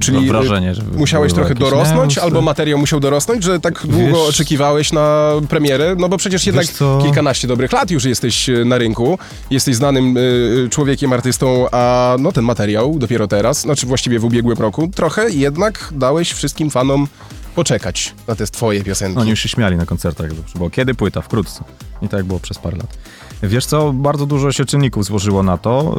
Czyli 0.00 0.28
wrażenie, 0.28 0.74
że 0.74 0.82
musiałeś 0.96 1.32
trochę 1.32 1.54
dorosnąć, 1.54 2.18
albo 2.18 2.42
materiał 2.42 2.78
musiał 2.78 3.00
dorosnąć, 3.00 3.44
że 3.44 3.60
tak 3.60 3.86
długo 3.86 4.06
Wiesz- 4.06 4.28
oczekiwałeś 4.28 4.92
na 4.92 5.30
premierę? 5.48 5.96
No 5.98 6.08
bo 6.08 6.16
przecież 6.16 6.46
jednak 6.46 6.66
co? 6.66 6.98
kilkanaście 7.02 7.48
dobrych 7.48 7.72
lat 7.72 7.90
już 7.90 8.04
jesteś 8.04 8.48
e, 8.48 8.64
na 8.64 8.78
rynku, 8.78 9.18
jesteś 9.50 9.76
znanym 9.76 10.16
e, 10.16 10.68
człowiekiem, 10.68 11.12
artystą, 11.12 11.66
a 11.72 12.16
no 12.18 12.32
ten 12.32 12.44
materiał 12.44 12.94
dopiero 12.98 13.28
teraz, 13.28 13.60
znaczy 13.60 13.86
właściwie 13.86 14.18
w 14.18 14.24
ubiegłym 14.24 14.58
roku, 14.58 14.90
trochę 14.94 15.30
jednak 15.30 15.92
dałeś 15.96 16.32
wszystkim 16.32 16.70
fanom 16.70 17.08
poczekać 17.54 18.14
na 18.28 18.34
te 18.34 18.46
twoje 18.46 18.84
piosenki. 18.84 19.18
Oni 19.18 19.30
już 19.30 19.40
się 19.40 19.48
śmiali 19.48 19.76
na 19.76 19.86
koncertach, 19.86 20.30
było 20.54 20.70
kiedy 20.70 20.94
płyta, 20.94 21.20
wkrótce. 21.20 21.64
I 22.02 22.08
tak 22.08 22.24
było 22.24 22.40
przez 22.40 22.58
parę 22.58 22.76
lat. 22.76 22.98
Wiesz 23.42 23.66
co, 23.66 23.92
bardzo 23.92 24.26
dużo 24.26 24.52
się 24.52 24.64
czynników 24.64 25.04
złożyło 25.04 25.42
na 25.42 25.58
to. 25.58 25.96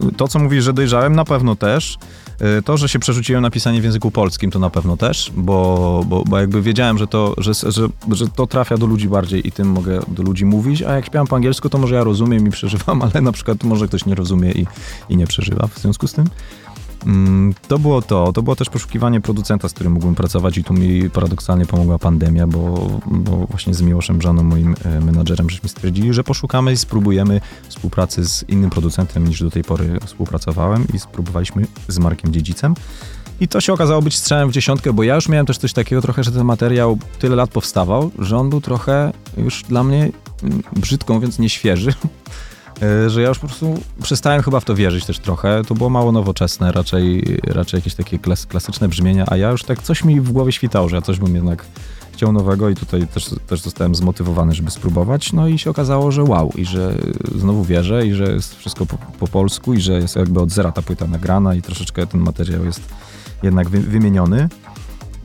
Yy, 0.00 0.12
To, 0.12 0.28
co 0.28 0.38
mówisz, 0.38 0.64
że 0.64 0.72
dojrzałem, 0.72 1.16
na 1.16 1.24
pewno 1.24 1.56
też. 1.56 1.98
Yy, 2.40 2.62
To, 2.62 2.76
że 2.76 2.88
się 2.88 2.98
przerzuciłem 2.98 3.42
na 3.42 3.50
pisanie 3.50 3.80
w 3.80 3.84
języku 3.84 4.10
polskim, 4.10 4.50
to 4.50 4.58
na 4.58 4.70
pewno 4.70 4.96
też, 4.96 5.32
bo, 5.36 6.04
bo, 6.06 6.24
bo 6.24 6.38
jakby 6.38 6.62
wiedziałem, 6.62 6.98
że 6.98 7.06
to, 7.06 7.34
że, 7.38 7.54
że, 7.54 7.88
że 8.10 8.28
to 8.28 8.46
trafia 8.46 8.76
do 8.76 8.86
ludzi 8.86 9.08
bardziej 9.08 9.48
i 9.48 9.52
tym 9.52 9.68
mogę 9.68 10.00
do 10.08 10.22
ludzi 10.22 10.44
mówić, 10.44 10.82
a 10.82 10.92
jak 10.92 11.06
śpiewam 11.06 11.26
po 11.26 11.36
angielsku, 11.36 11.68
to 11.68 11.78
może 11.78 11.94
ja 11.94 12.04
rozumiem 12.04 12.48
i 12.48 12.50
przeżywam, 12.58 13.02
ale 13.02 13.20
na 13.20 13.32
przykład 13.32 13.64
może 13.64 13.88
ktoś 13.88 14.06
nie 14.06 14.14
rozumie 14.14 14.52
i, 14.52 14.66
i 15.08 15.16
nie 15.16 15.26
przeżywa 15.26 15.66
w 15.66 15.78
związku 15.78 16.06
z 16.06 16.12
tym. 16.12 16.24
Mm, 17.06 17.54
To 17.68 17.78
było 17.78 18.02
to. 18.02 18.32
To 18.32 18.42
było 18.42 18.56
też 18.56 18.70
poszukiwanie 18.70 19.20
producenta, 19.20 19.68
z 19.68 19.72
którym 19.72 19.92
mógłbym 19.92 20.14
pracować 20.14 20.58
i 20.58 20.64
tu 20.64 20.74
mi 20.74 21.10
paradoksalnie 21.10 21.66
pomogła 21.66 21.98
pandemia, 21.98 22.46
bo, 22.46 22.90
bo 23.06 23.46
właśnie 23.46 23.74
z 23.74 23.82
Miłoszem 23.82 24.18
Brzaną, 24.18 24.42
moim 24.42 24.74
e, 24.84 25.00
menadżerem, 25.00 25.50
żeśmy 25.50 25.68
stwierdzili, 25.68 26.14
że 26.14 26.24
poszukamy 26.24 26.72
i 26.72 26.76
spróbujemy 26.76 27.40
współpracy 27.68 28.28
z 28.28 28.44
innym 28.48 28.70
producentem 28.70 29.28
niż 29.28 29.42
do 29.42 29.50
tej 29.50 29.64
pory 29.64 29.98
współpracowałem 30.04 30.86
i 30.94 30.98
spróbowaliśmy 30.98 31.66
z 31.88 31.98
Markiem 31.98 32.32
Dziedzicem. 32.32 32.74
I 33.40 33.48
to 33.48 33.60
się 33.60 33.72
okazało 33.72 34.02
być 34.02 34.16
strzałem 34.16 34.48
w 34.48 34.52
dziesiątkę, 34.52 34.92
bo 34.92 35.02
ja 35.02 35.14
już 35.14 35.28
miałem 35.28 35.46
też 35.46 35.58
coś 35.58 35.72
takiego 35.72 36.02
trochę, 36.02 36.24
że 36.24 36.32
ten 36.32 36.44
materiał 36.44 36.98
tyle 37.18 37.36
lat 37.36 37.50
powstawał, 37.50 38.10
że 38.18 38.36
on 38.38 38.50
był 38.50 38.60
trochę 38.60 39.12
już 39.36 39.62
dla 39.62 39.84
mnie, 39.84 40.10
mm, 40.42 40.62
brzydko 40.76 41.14
mówiąc, 41.14 41.38
nieświeży. 41.38 41.94
E, 42.82 43.10
że 43.10 43.22
ja 43.22 43.28
już 43.28 43.38
po 43.38 43.46
prostu 43.46 43.74
przestałem 44.02 44.42
chyba 44.42 44.60
w 44.60 44.64
to 44.64 44.74
wierzyć 44.74 45.06
też 45.06 45.18
trochę. 45.18 45.62
To 45.68 45.74
było 45.74 45.90
mało 45.90 46.12
nowoczesne, 46.12 46.72
raczej, 46.72 47.38
raczej 47.44 47.78
jakieś 47.78 47.94
takie 47.94 48.18
klas, 48.18 48.46
klasyczne 48.46 48.88
brzmienia, 48.88 49.24
a 49.28 49.36
ja 49.36 49.50
już 49.50 49.62
tak 49.62 49.82
coś 49.82 50.04
mi 50.04 50.20
w 50.20 50.32
głowie 50.32 50.52
świtało, 50.52 50.88
że 50.88 50.96
ja 50.96 51.02
coś 51.02 51.18
bym 51.18 51.34
jednak 51.34 51.64
chciał 52.12 52.32
nowego 52.32 52.68
i 52.68 52.74
tutaj 52.74 53.06
też, 53.06 53.30
też 53.46 53.60
zostałem 53.60 53.94
zmotywowany, 53.94 54.54
żeby 54.54 54.70
spróbować. 54.70 55.32
No 55.32 55.48
i 55.48 55.58
się 55.58 55.70
okazało, 55.70 56.12
że 56.12 56.22
wow, 56.22 56.52
i 56.56 56.64
że 56.64 56.94
znowu 57.34 57.64
wierzę, 57.64 58.06
i 58.06 58.14
że 58.14 58.24
jest 58.24 58.56
wszystko 58.56 58.86
po, 58.86 58.98
po 59.18 59.28
polsku, 59.28 59.74
i 59.74 59.80
że 59.80 59.92
jest 59.92 60.16
jakby 60.16 60.40
od 60.40 60.50
zera 60.50 60.72
ta 60.72 60.82
płyta 60.82 61.06
nagrana 61.06 61.54
i 61.54 61.62
troszeczkę 61.62 62.06
ten 62.06 62.20
materiał 62.20 62.64
jest 62.64 62.80
jednak 63.42 63.68
wy, 63.68 63.80
wymieniony. 63.80 64.48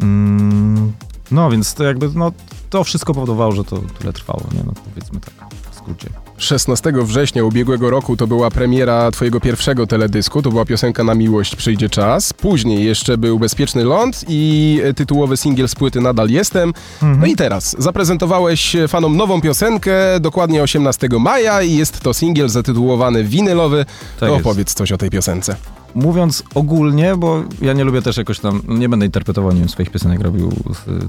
Mm, 0.02 0.92
no 1.32 1.50
więc 1.50 1.74
to 1.74 1.84
jakby, 1.84 2.10
no 2.16 2.32
to 2.70 2.84
wszystko 2.84 3.14
powodowało, 3.14 3.52
że 3.52 3.64
to 3.64 3.82
tyle 4.00 4.14
trwało, 4.14 4.44
nie? 4.54 4.64
No 4.64 4.74
powiedzmy 4.94 5.20
tak 5.20 5.34
w 5.72 5.76
skrócie. 5.76 6.10
16 6.39 6.93
września 6.95 7.43
ubiegłego 7.43 7.89
roku 7.89 8.17
to 8.17 8.28
była 8.28 8.52
premiera 8.52 9.12
twojego 9.12 9.39
pierwszego 9.39 9.88
teledysku, 9.88 10.41
to 10.41 10.49
była 10.49 10.65
piosenka 10.65 11.04
Na 11.04 11.15
miłość 11.15 11.56
przyjdzie 11.56 11.89
czas. 11.89 12.34
Później 12.34 12.86
jeszcze 12.86 13.17
był 13.17 13.39
Bezpieczny 13.39 13.84
ląd 13.84 14.25
i 14.28 14.82
tytułowy 14.95 15.38
singiel 15.38 15.67
z 15.67 15.75
płyty 15.75 16.02
Nadal 16.02 16.30
jestem. 16.30 16.73
No 17.02 17.25
i 17.25 17.36
teraz 17.36 17.75
zaprezentowałeś 17.80 18.75
fanom 18.88 19.17
nową 19.17 19.41
piosenkę 19.41 20.19
dokładnie 20.19 20.63
18 20.63 21.08
maja 21.19 21.62
i 21.62 21.73
jest 21.75 21.99
to 21.99 22.13
singiel 22.13 22.49
zatytułowany 22.49 23.23
Winylowy. 23.23 23.86
Tak 23.86 24.19
to 24.19 24.28
jest. 24.28 24.39
opowiedz 24.39 24.73
coś 24.73 24.91
o 24.91 24.97
tej 24.97 25.10
piosence. 25.10 25.56
Mówiąc 25.95 26.43
ogólnie, 26.56 27.15
bo 27.17 27.43
ja 27.62 27.73
nie 27.73 27.84
lubię 27.84 28.02
też 28.02 28.17
jakoś 28.17 28.39
tam, 28.39 28.62
nie 28.67 28.89
będę 28.89 29.06
interpretował, 29.06 29.52
nie 29.52 29.60
wiem, 29.60 29.69
swoich 29.69 29.89
piosenek 29.89 30.21
robił 30.21 30.52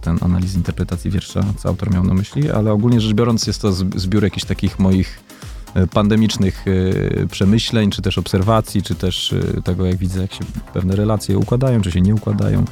ten 0.02 0.18
analiz 0.20 0.54
interpretacji 0.54 1.10
wiersza, 1.10 1.44
co 1.58 1.68
autor 1.68 1.90
miał 1.90 2.04
na 2.04 2.14
myśli, 2.14 2.50
ale 2.50 2.72
ogólnie 2.72 3.00
rzecz 3.00 3.12
biorąc 3.12 3.46
jest 3.46 3.62
to 3.62 3.72
zbiór 3.72 4.22
jakichś 4.24 4.46
takich 4.46 4.78
moich 4.78 5.19
pandemicznych 5.92 6.66
y, 6.66 7.26
przemyśleń, 7.30 7.90
czy 7.90 8.02
też 8.02 8.18
obserwacji, 8.18 8.82
czy 8.82 8.94
też 8.94 9.32
y, 9.32 9.62
tego, 9.64 9.86
jak 9.86 9.96
widzę, 9.96 10.22
jak 10.22 10.32
się 10.32 10.44
pewne 10.72 10.96
relacje 10.96 11.38
układają, 11.38 11.80
czy 11.80 11.92
się 11.92 12.00
nie 12.00 12.14
układają. 12.14 12.64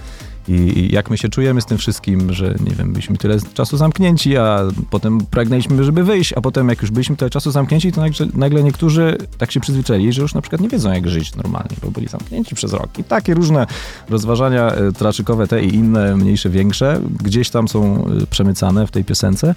I, 0.49 0.89
jak 0.93 1.11
my 1.11 1.19
się 1.19 1.29
czujemy 1.29 1.61
z 1.61 1.67
tym 1.67 1.79
wszystkim, 1.79 2.33
że 2.33 2.55
nie 2.61 2.75
wiem, 2.75 2.93
byliśmy 2.93 3.17
tyle 3.17 3.39
czasu 3.55 3.77
zamknięci, 3.77 4.37
a 4.37 4.61
potem 4.91 5.21
pragnęliśmy, 5.21 5.85
żeby 5.85 6.05
wyjść, 6.05 6.33
a 6.33 6.41
potem 6.41 6.69
jak 6.69 6.83
już 6.83 6.91
byliśmy 6.91 7.17
tyle 7.17 7.31
czasu 7.31 7.51
zamknięci, 7.51 7.93
to 7.93 8.01
nagle, 8.01 8.27
nagle 8.35 8.63
niektórzy 8.63 9.19
tak 9.39 9.53
się 9.53 9.61
przyzwyczaili, 9.61 10.13
że 10.13 10.23
już 10.23 10.35
na 10.35 10.41
przykład 10.41 10.61
nie 10.61 10.69
wiedzą, 10.69 10.93
jak 10.93 11.09
żyć 11.09 11.35
normalnie, 11.37 11.77
bo 11.83 11.91
byli 11.91 12.09
zamknięci 12.09 12.55
przez 12.55 12.73
rok. 12.73 12.99
I 12.99 13.05
takie 13.05 13.35
różne 13.35 13.67
rozważania 14.09 14.73
e, 14.73 14.93
traczykowe, 14.93 15.47
te 15.47 15.65
i 15.65 15.75
inne, 15.75 16.17
mniejsze, 16.17 16.51
większe, 16.51 17.01
gdzieś 17.23 17.51
tam 17.51 17.69
są 17.69 18.07
e, 18.07 18.27
przemycane 18.27 18.87
w 18.87 18.91
tej 18.91 19.05
piosence. 19.05 19.55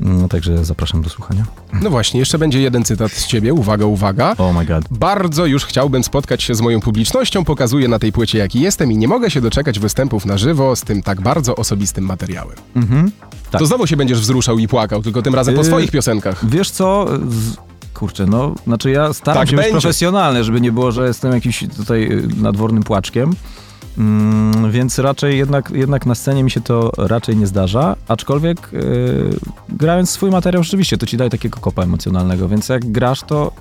Mm, 0.00 0.28
Także 0.28 0.64
zapraszam 0.64 1.02
do 1.02 1.10
słuchania. 1.10 1.44
No 1.82 1.90
właśnie, 1.90 2.20
jeszcze 2.20 2.38
będzie 2.38 2.60
jeden 2.60 2.84
cytat 2.84 3.12
z 3.12 3.26
ciebie. 3.26 3.54
Uwaga, 3.54 3.86
uwaga. 3.86 4.34
Oh 4.38 4.52
my 4.58 4.66
god. 4.66 4.84
Bardzo 4.90 5.46
już 5.46 5.64
chciałbym 5.66 6.04
spotkać 6.04 6.42
się 6.42 6.54
z 6.54 6.60
moją 6.60 6.80
publicznością, 6.80 7.44
pokazuję 7.44 7.88
na 7.88 7.98
tej 7.98 8.12
płycie 8.12 8.38
jaki 8.38 8.60
jestem 8.60 8.92
i 8.92 8.96
nie 8.96 9.08
mogę 9.08 9.30
się 9.30 9.40
doczekać 9.40 9.78
występów 9.78 10.26
na 10.26 10.38
żywo 10.38 10.76
z 10.76 10.82
tym 10.82 11.02
tak 11.02 11.20
bardzo 11.20 11.56
osobistym 11.56 12.04
materiałem. 12.04 12.56
Mhm. 12.76 13.10
Tak. 13.50 13.58
To 13.58 13.66
znowu 13.66 13.86
się 13.86 13.96
będziesz 13.96 14.20
wzruszał 14.20 14.58
i 14.58 14.68
płakał, 14.68 15.02
tylko 15.02 15.22
tym 15.22 15.34
razem 15.34 15.54
po 15.54 15.60
Yy, 15.60 15.66
swoich 15.66 15.90
piosenkach. 15.90 16.48
Wiesz 16.48 16.70
co? 16.70 17.06
Kurczę, 17.94 18.26
no, 18.26 18.54
znaczy 18.66 18.90
ja 18.90 19.12
staram 19.12 19.42
Tak 19.42 19.50
się 19.50 19.56
być 19.56 19.66
profesjonalny, 19.70 20.44
żeby 20.44 20.60
nie 20.60 20.72
było, 20.72 20.92
że 20.92 21.06
jestem 21.06 21.32
jakiś 21.32 21.64
tutaj 21.76 22.02
y, 22.12 22.28
nadwornym 22.36 22.82
płaczkiem. 22.82 23.32
Mm, 23.98 24.70
więc 24.70 24.98
raczej 24.98 25.38
jednak, 25.38 25.70
jednak 25.70 26.06
na 26.06 26.14
scenie 26.14 26.44
mi 26.44 26.50
się 26.50 26.60
to 26.60 26.92
raczej 26.98 27.36
nie 27.36 27.46
zdarza, 27.46 27.96
aczkolwiek 28.08 28.68
yy, 28.72 29.30
grając 29.68 30.10
swój 30.10 30.30
materiał 30.30 30.62
rzeczywiście 30.62 30.98
to 30.98 31.06
ci 31.06 31.16
daje 31.16 31.30
takiego 31.30 31.60
kopa 31.60 31.82
emocjonalnego, 31.82 32.48
więc 32.48 32.68
jak 32.68 32.92
grasz 32.92 33.22
to 33.22 33.52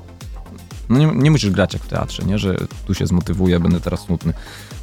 no 0.90 0.98
nie, 0.98 1.06
nie 1.06 1.32
musisz 1.32 1.50
grać 1.50 1.74
jak 1.74 1.84
w 1.84 1.88
teatrze, 1.88 2.24
nie? 2.24 2.40
że 2.40 2.56
tu 2.86 2.94
się 2.94 3.08
zmotywuję, 3.08 3.60
będę 3.60 3.80
teraz 3.80 4.00
smutny. 4.00 4.34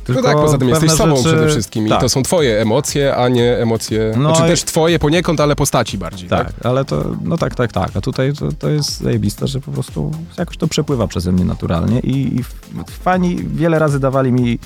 No 0.08 0.14
Tylko 0.14 0.28
tak, 0.28 0.36
poza 0.36 0.58
tym 0.58 0.68
jesteś 0.68 0.90
sobą 0.92 1.16
rzeczy- 1.16 1.28
przede 1.28 1.48
wszystkim 1.48 1.88
tak. 1.88 1.98
i 1.98 2.00
to 2.00 2.08
są 2.08 2.22
twoje 2.22 2.60
emocje, 2.62 3.16
a 3.16 3.28
nie 3.28 3.56
emocje, 3.58 4.12
No 4.16 4.30
znaczy 4.30 4.42
i- 4.46 4.50
też 4.50 4.64
twoje 4.64 4.98
poniekąd, 4.98 5.40
ale 5.40 5.56
postaci 5.56 5.98
bardziej, 5.98 6.28
tak? 6.28 6.52
Tak, 6.52 6.66
ale 6.66 6.84
to, 6.84 7.04
no 7.24 7.38
tak, 7.38 7.54
tak, 7.54 7.72
tak. 7.72 7.90
A 7.96 8.00
tutaj 8.00 8.32
to, 8.32 8.52
to 8.52 8.68
jest 8.70 9.00
zajebiste, 9.00 9.46
że 9.46 9.60
po 9.60 9.70
prostu 9.72 10.12
jakoś 10.38 10.56
to 10.56 10.66
przepływa 10.68 11.06
przeze 11.06 11.32
mnie 11.32 11.44
naturalnie 11.44 12.00
i, 12.00 12.36
i 12.36 12.44
fani 12.90 13.36
wiele 13.36 13.78
razy 13.78 14.00
dawali 14.00 14.32
mi 14.32 14.58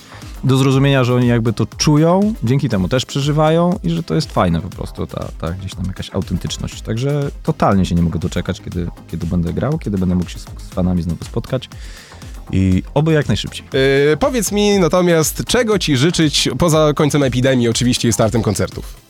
do 0.45 0.57
zrozumienia, 0.57 1.05
że 1.05 1.15
oni 1.15 1.27
jakby 1.27 1.53
to 1.53 1.67
czują, 1.67 2.35
dzięki 2.45 2.69
temu 2.69 2.89
też 2.89 3.07
przeżywają 3.07 3.79
i 3.83 3.91
że 3.91 4.03
to 4.03 4.15
jest 4.15 4.33
fajne 4.33 4.61
po 4.61 4.69
prostu, 4.69 5.07
ta, 5.07 5.29
ta 5.41 5.53
gdzieś 5.53 5.75
tam 5.75 5.85
jakaś 5.87 6.15
autentyczność. 6.15 6.83
Także 6.83 7.31
totalnie 7.43 7.85
się 7.87 7.95
nie 7.95 8.03
mogę 8.03 8.19
doczekać, 8.19 8.61
kiedy, 8.61 8.87
kiedy 9.11 9.27
będę 9.27 9.53
grał, 9.53 9.79
kiedy 9.79 9.99
będę 9.99 10.15
mógł 10.15 10.31
się 10.31 10.39
z, 10.39 10.43
z 10.43 10.69
fanami 10.75 11.03
znowu 11.03 11.25
spotkać 11.25 11.69
i 12.53 12.83
oby 12.95 13.13
jak 13.13 13.29
najszybciej. 13.29 13.67
Yy, 13.73 14.17
powiedz 14.17 14.53
mi 14.53 14.79
natomiast, 14.79 15.45
czego 15.45 15.79
ci 15.79 15.97
życzyć 15.97 16.49
poza 16.59 16.93
końcem 16.95 17.23
epidemii 17.23 17.69
oczywiście 17.69 18.09
i 18.09 18.13
startem 18.13 18.43
koncertów? 18.43 19.01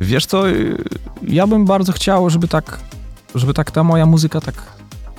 Wiesz 0.00 0.26
co, 0.26 0.50
y, 0.50 0.76
ja 1.22 1.46
bym 1.46 1.64
bardzo 1.64 1.92
chciał, 1.92 2.30
żeby 2.30 2.48
tak, 2.48 2.80
żeby 3.34 3.54
tak 3.54 3.70
ta 3.70 3.84
moja 3.84 4.06
muzyka 4.06 4.40
tak, 4.40 4.54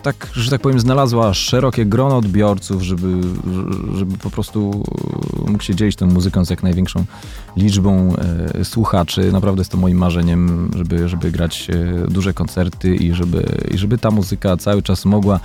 tak, 0.01 0.27
że 0.33 0.51
tak 0.51 0.61
powiem, 0.61 0.79
znalazła 0.79 1.33
szerokie 1.33 1.85
grono 1.85 2.17
odbiorców, 2.17 2.81
żeby, 2.81 3.21
żeby 3.95 4.17
po 4.17 4.29
prostu 4.29 4.83
mógł 5.47 5.63
się 5.63 5.75
dzielić 5.75 5.95
tą 5.95 6.07
muzyką 6.07 6.45
z 6.45 6.49
jak 6.49 6.63
największą 6.63 7.05
liczbą 7.57 8.15
e, 8.53 8.65
słuchaczy. 8.65 9.31
Naprawdę 9.31 9.61
jest 9.61 9.71
to 9.71 9.77
moim 9.77 9.97
marzeniem, 9.97 10.71
żeby, 10.75 11.09
żeby 11.09 11.31
grać 11.31 11.67
e, 11.69 12.07
duże 12.07 12.33
koncerty 12.33 12.95
i 12.95 13.13
żeby, 13.13 13.45
i 13.71 13.77
żeby 13.77 13.97
ta 13.97 14.11
muzyka 14.11 14.57
cały 14.57 14.81
czas 14.81 15.05
mogła 15.05 15.39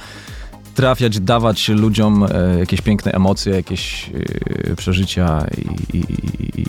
trafiać, 0.77 1.21
dawać 1.21 1.69
ludziom 1.69 2.25
e, 2.25 2.59
jakieś 2.59 2.81
piękne 2.81 3.13
emocje, 3.13 3.55
jakieś 3.55 4.11
e, 4.71 4.77
przeżycia 4.77 5.47
i, 5.93 5.99
i, 5.99 6.03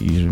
i, 0.04 0.30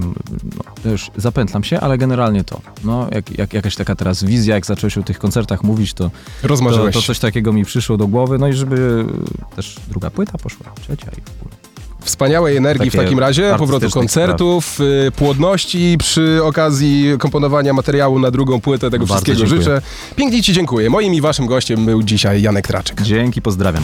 no, 0.86 0.92
już 0.92 1.12
zapętlam 1.18 1.64
się, 1.64 1.80
ale 1.80 1.98
generalnie 1.98 2.44
to. 2.44 2.62
No, 2.84 3.08
jak, 3.12 3.38
jak, 3.38 3.54
jakaś 3.54 3.76
taka 3.76 3.96
teraz 3.96 4.24
wizja, 4.24 4.56
jak 4.56 4.66
zacząłeś 4.66 4.98
o 4.98 5.04
tych 5.04 5.20
koncertach 5.20 5.64
mówić, 5.64 5.94
to, 5.94 6.12
to, 6.42 6.92
to 6.92 7.02
coś 7.02 7.20
takiego 7.20 7.54
mi 7.54 7.66
przyszło 7.66 7.98
do 7.98 8.08
głowy, 8.08 8.38
no 8.38 8.48
i 8.48 8.54
żeby 8.54 9.06
też 9.56 9.76
druga 9.90 10.10
płyta 10.10 10.38
poszła, 10.38 10.66
trzecia 10.82 11.12
i 11.18 11.22
w 11.22 11.42
ogóle. 11.42 11.65
Wspaniałej 12.06 12.58
energii 12.58 12.90
w 12.90 12.94
Takie 12.94 13.04
takim 13.04 13.20
razie, 13.20 13.56
powrotu 13.58 13.90
koncertów, 13.90 14.80
y, 15.08 15.12
płodności 15.12 15.96
przy 16.00 16.40
okazji 16.44 17.06
komponowania 17.20 17.74
materiału 17.74 18.20
na 18.20 18.32
drugą 18.32 18.62
płytę. 18.62 18.90
Tego 18.90 19.06
Bardzo 19.06 19.14
wszystkiego 19.14 19.40
dziękuję. 19.40 19.62
życzę. 19.62 19.82
Pięknie 20.16 20.44
ci 20.44 20.54
dziękuję. 20.54 20.90
Moim 20.90 21.14
i 21.14 21.22
waszym 21.22 21.46
gościem 21.46 21.86
był 21.86 22.04
dzisiaj 22.04 22.42
Janek 22.42 22.68
Traczyk. 22.68 23.02
Dzięki, 23.02 23.42
pozdrawiam. 23.42 23.84